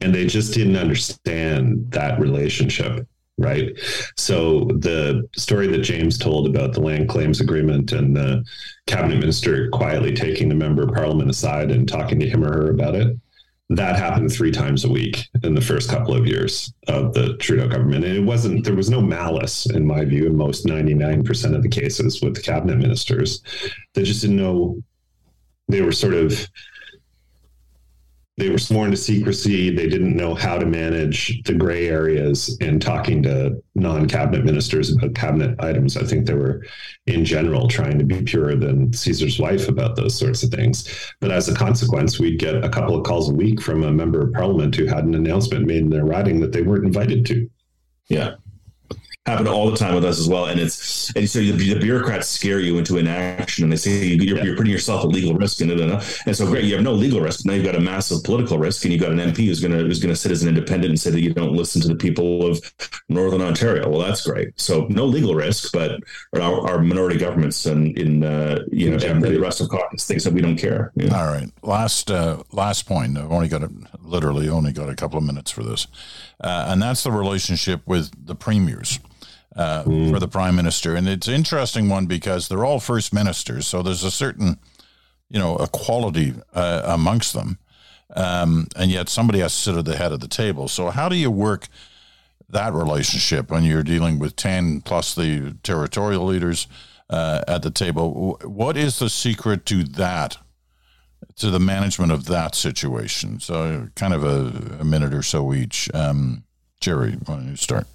[0.00, 3.06] and they just didn't understand that relationship
[3.38, 3.78] right?
[4.16, 8.44] So the story that James told about the land claims agreement and the
[8.86, 12.70] cabinet minister quietly taking the member of parliament aside and talking to him or her
[12.70, 13.16] about it,
[13.78, 17.68] that happened three times a week in the first couple of years of the Trudeau
[17.68, 18.04] government.
[18.04, 21.68] And it wasn't, there was no malice, in my view, in most 99% of the
[21.68, 23.42] cases with the cabinet ministers.
[23.94, 24.82] They just didn't know,
[25.68, 26.48] they were sort of
[28.38, 29.68] they were sworn to secrecy.
[29.68, 34.90] They didn't know how to manage the gray areas and talking to non cabinet ministers
[34.90, 35.98] about cabinet items.
[35.98, 36.64] I think they were,
[37.06, 40.88] in general, trying to be purer than Caesar's wife about those sorts of things.
[41.20, 44.22] But as a consequence, we'd get a couple of calls a week from a member
[44.22, 47.50] of parliament who had an announcement made in their writing that they weren't invited to.
[48.08, 48.36] Yeah
[49.26, 50.46] happen all the time with us as well.
[50.46, 54.36] And it's and so the, the bureaucrats scare you into inaction, and they say you're,
[54.36, 54.42] yeah.
[54.42, 55.60] you're putting yourself at legal risk.
[55.60, 57.46] And, and so great, you have no legal risk.
[57.46, 59.84] Now you've got a massive political risk, and you've got an MP who's going to
[59.84, 61.94] who's going to sit as an independent and say that you don't listen to the
[61.94, 62.60] people of
[63.08, 63.88] Northern Ontario.
[63.88, 64.58] Well, that's great.
[64.60, 66.00] So no legal risk, but
[66.34, 70.24] our, our minority governments and in uh, you know and the rest of caucus thinks
[70.24, 70.92] that we don't care.
[71.12, 73.16] All right, last uh, last point.
[73.16, 73.70] I've only got a,
[74.00, 75.86] literally only got a couple of minutes for this,
[76.40, 78.98] uh, and that's the relationship with the premiers
[79.56, 80.10] uh, mm.
[80.10, 80.94] for the prime minister.
[80.94, 84.58] And it's an interesting one because they're all first ministers, so there's a certain,
[85.28, 87.58] you know, equality uh, amongst them,
[88.14, 90.68] um, and yet somebody has to sit at the head of the table.
[90.68, 91.68] So how do you work
[92.48, 96.66] that relationship when you're dealing with ten plus the territorial leaders
[97.10, 98.38] uh, at the table?
[98.44, 100.38] What is the secret to that?
[101.36, 103.40] To the management of that situation.
[103.40, 105.88] So, kind of a, a minute or so each.
[105.94, 106.42] Um,
[106.82, 107.86] Gerry, why don't you start?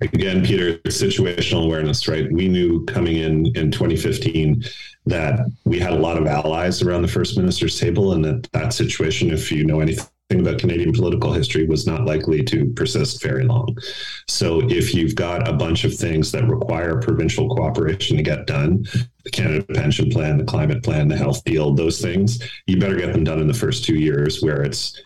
[0.00, 2.30] Again, Peter, situational awareness, right?
[2.32, 4.64] We knew coming in in 2015
[5.06, 8.72] that we had a lot of allies around the first minister's table, and that that
[8.72, 13.44] situation, if you know anything about Canadian political history, was not likely to persist very
[13.44, 13.76] long.
[14.28, 18.84] So, if you've got a bunch of things that require provincial cooperation to get done,
[19.22, 23.12] the Canada Pension Plan, the Climate Plan, the Health Deal, those things, you better get
[23.12, 25.00] them done in the first two years, where it's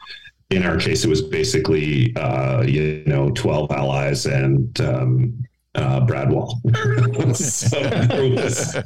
[0.51, 5.44] in our case, it was basically uh, you know twelve allies and um,
[5.74, 6.61] uh, Brad Wall.
[7.34, 8.76] so it was,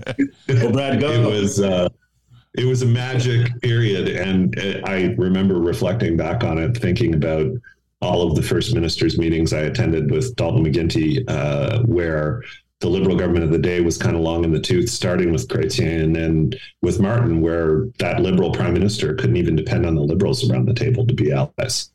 [0.49, 1.11] well, Brad, go.
[1.11, 1.89] It was uh,
[2.55, 4.55] it was a magic period, and
[4.85, 7.53] I remember reflecting back on it, thinking about
[8.03, 12.43] all of the first ministers meetings I attended with Dalton McGuinty, uh, where
[12.81, 15.49] the liberal government of the day was kind of long in the tooth, starting with
[15.49, 20.01] Chrétien and then with Martin, where that liberal prime minister couldn't even depend on the
[20.01, 21.91] liberals around the table to be allies.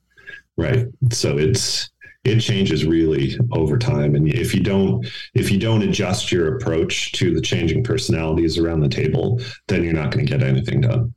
[0.57, 0.85] Right.
[1.11, 1.89] So it's
[2.23, 4.15] it changes really over time.
[4.15, 8.79] And if you don't if you don't adjust your approach to the changing personalities around
[8.79, 11.13] the table, then you're not going to get anything done.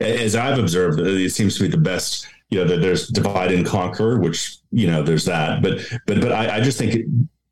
[0.00, 3.66] As I've observed, it seems to be the best you know, that there's divide and
[3.66, 5.62] conquer, which you know, there's that.
[5.62, 7.04] But but but I, I just think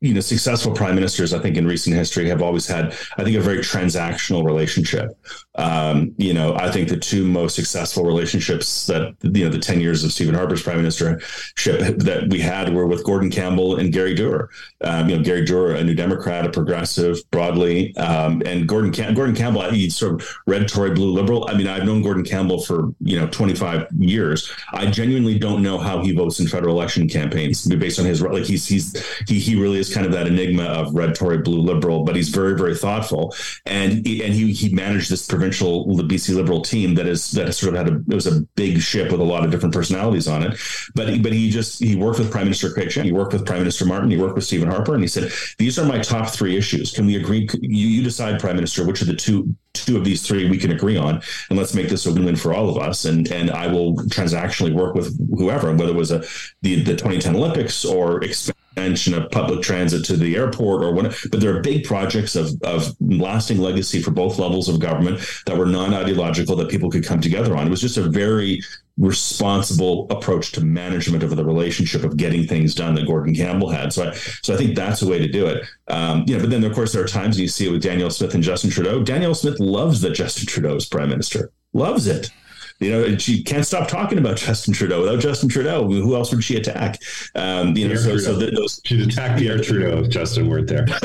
[0.03, 3.37] you know, successful prime ministers, I think, in recent history have always had, I think,
[3.37, 5.17] a very transactional relationship.
[5.55, 9.79] Um, you know, I think the two most successful relationships that you know the ten
[9.79, 14.15] years of Stephen Harper's prime ministership that we had were with Gordon Campbell and Gary
[14.15, 14.49] Doer.
[14.83, 19.13] Um, you know, Gary Doer, a New Democrat, a progressive broadly, um, and Gordon Cam-
[19.13, 21.47] Gordon Campbell, he sort of red Tory blue liberal.
[21.47, 24.51] I mean, I've known Gordon Campbell for you know twenty five years.
[24.71, 28.45] I genuinely don't know how he votes in federal election campaigns based on his like
[28.45, 32.03] he's he's he he really is kind of that enigma of red Tory, blue liberal,
[32.03, 33.35] but he's very, very thoughtful.
[33.65, 37.75] And and he he managed this provincial the BC Liberal team that is that sort
[37.75, 40.41] of had a it was a big ship with a lot of different personalities on
[40.41, 40.57] it.
[40.95, 43.85] But but he just he worked with Prime Minister Craig he worked with Prime Minister
[43.85, 46.93] Martin, he worked with Stephen Harper, and he said these are my top three issues.
[46.93, 47.49] Can we agree?
[47.61, 50.71] You, you decide, Prime Minister, which of the two two of these three we can
[50.71, 53.03] agree on, and let's make this a win-win for all of us.
[53.03, 56.19] And and I will transactionally work with whoever, whether it was a
[56.61, 58.23] the the 2010 Olympics or
[58.75, 62.49] extension of public transit to the airport or what but there are big projects of,
[62.63, 67.21] of lasting legacy for both levels of government that were non-ideological that people could come
[67.21, 68.59] together on it was just a very
[68.97, 73.91] responsible approach to management of the relationship of getting things done that Gordon Campbell had.
[73.91, 75.65] So I, so I think that's a way to do it.
[75.87, 78.11] Um, you know, but then of course there are times you see it with Danielle
[78.11, 79.01] Smith and Justin Trudeau.
[79.01, 82.29] Danielle Smith loves that Justin Trudeau is prime minister, loves it.
[82.83, 85.01] You know, she can't stop talking about Justin Trudeau.
[85.01, 87.01] Without Justin Trudeau, who else would she attack?
[87.35, 90.85] Um, you know, so, so those she'd attack Pierre Trudeau if Justin weren't there.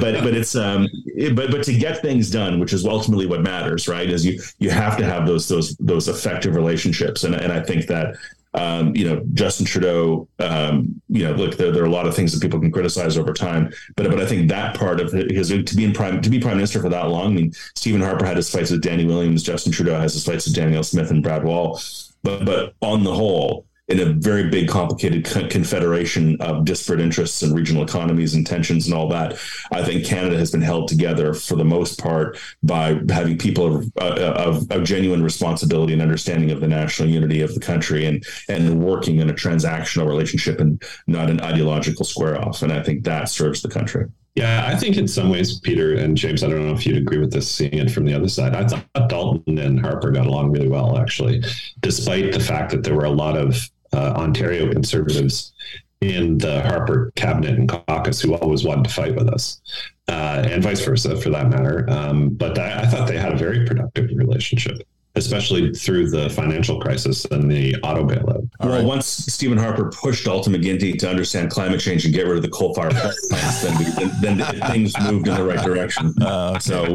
[0.00, 0.88] but but it's um
[1.34, 4.08] but but to get things done, which is ultimately what matters, right?
[4.08, 7.86] Is you you have to have those those those effective relationships, and and I think
[7.86, 8.16] that
[8.58, 12.16] um, you know, Justin Trudeau, um, you know, look, there, there, are a lot of
[12.16, 15.50] things that people can criticize over time, but but I think that part of his
[15.50, 17.32] to be in prime to be prime minister for that long.
[17.32, 20.46] I mean, Stephen Harper had his fights with Danny Williams, Justin Trudeau has his fights
[20.46, 21.80] with Danielle Smith and Brad Wall,
[22.24, 27.54] but but on the whole, in a very big, complicated confederation of disparate interests and
[27.54, 29.32] regional economies and tensions and all that.
[29.72, 33.92] I think Canada has been held together for the most part by having people of,
[33.98, 38.24] uh, of, of, genuine responsibility and understanding of the national unity of the country and
[38.48, 42.62] and working in a transactional relationship and not an ideological square off.
[42.62, 44.06] And I think that serves the country.
[44.34, 47.18] Yeah, I think in some ways, Peter and James, I don't know if you'd agree
[47.18, 48.54] with this, seeing it from the other side.
[48.54, 51.42] I thought Dalton and Harper got along really well, actually,
[51.80, 53.68] despite the fact that there were a lot of
[53.98, 55.52] uh, Ontario conservatives
[56.00, 59.60] in the Harper cabinet and caucus who always wanted to fight with us,
[60.08, 61.88] uh, and vice versa for that matter.
[61.90, 64.80] Um, but I, I, thought they had a very productive relationship,
[65.16, 68.48] especially through the financial crisis and the auto bailout.
[68.60, 72.42] Well, once Stephen Harper pushed Dalton McGuinty to understand climate change and get rid of
[72.42, 76.14] the coal fired plants, then, then, then, things moved in the right direction.
[76.20, 76.94] Uh, okay.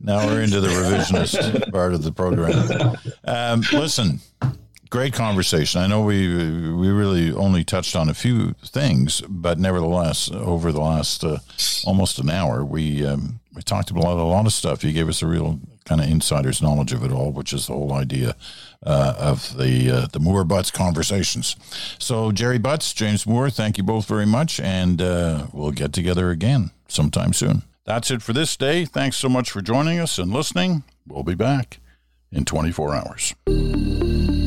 [0.00, 2.96] now we're into the revisionist part of the program.
[3.24, 4.18] Um, listen
[4.90, 5.80] great conversation.
[5.80, 6.28] I know we
[6.72, 11.38] we really only touched on a few things, but nevertheless, over the last uh,
[11.84, 14.84] almost an hour, we um, we talked about a lot, a lot of stuff.
[14.84, 17.72] You gave us a real kind of insider's knowledge of it all, which is the
[17.72, 18.36] whole idea
[18.84, 21.56] uh, of the uh, the Moore Butts conversations.
[21.98, 26.30] So, Gerry Butts, James Moore, thank you both very much, and uh, we'll get together
[26.30, 27.62] again sometime soon.
[27.84, 28.84] That's it for this day.
[28.84, 30.84] Thanks so much for joining us and listening.
[31.06, 31.78] We'll be back
[32.30, 34.37] in 24 hours.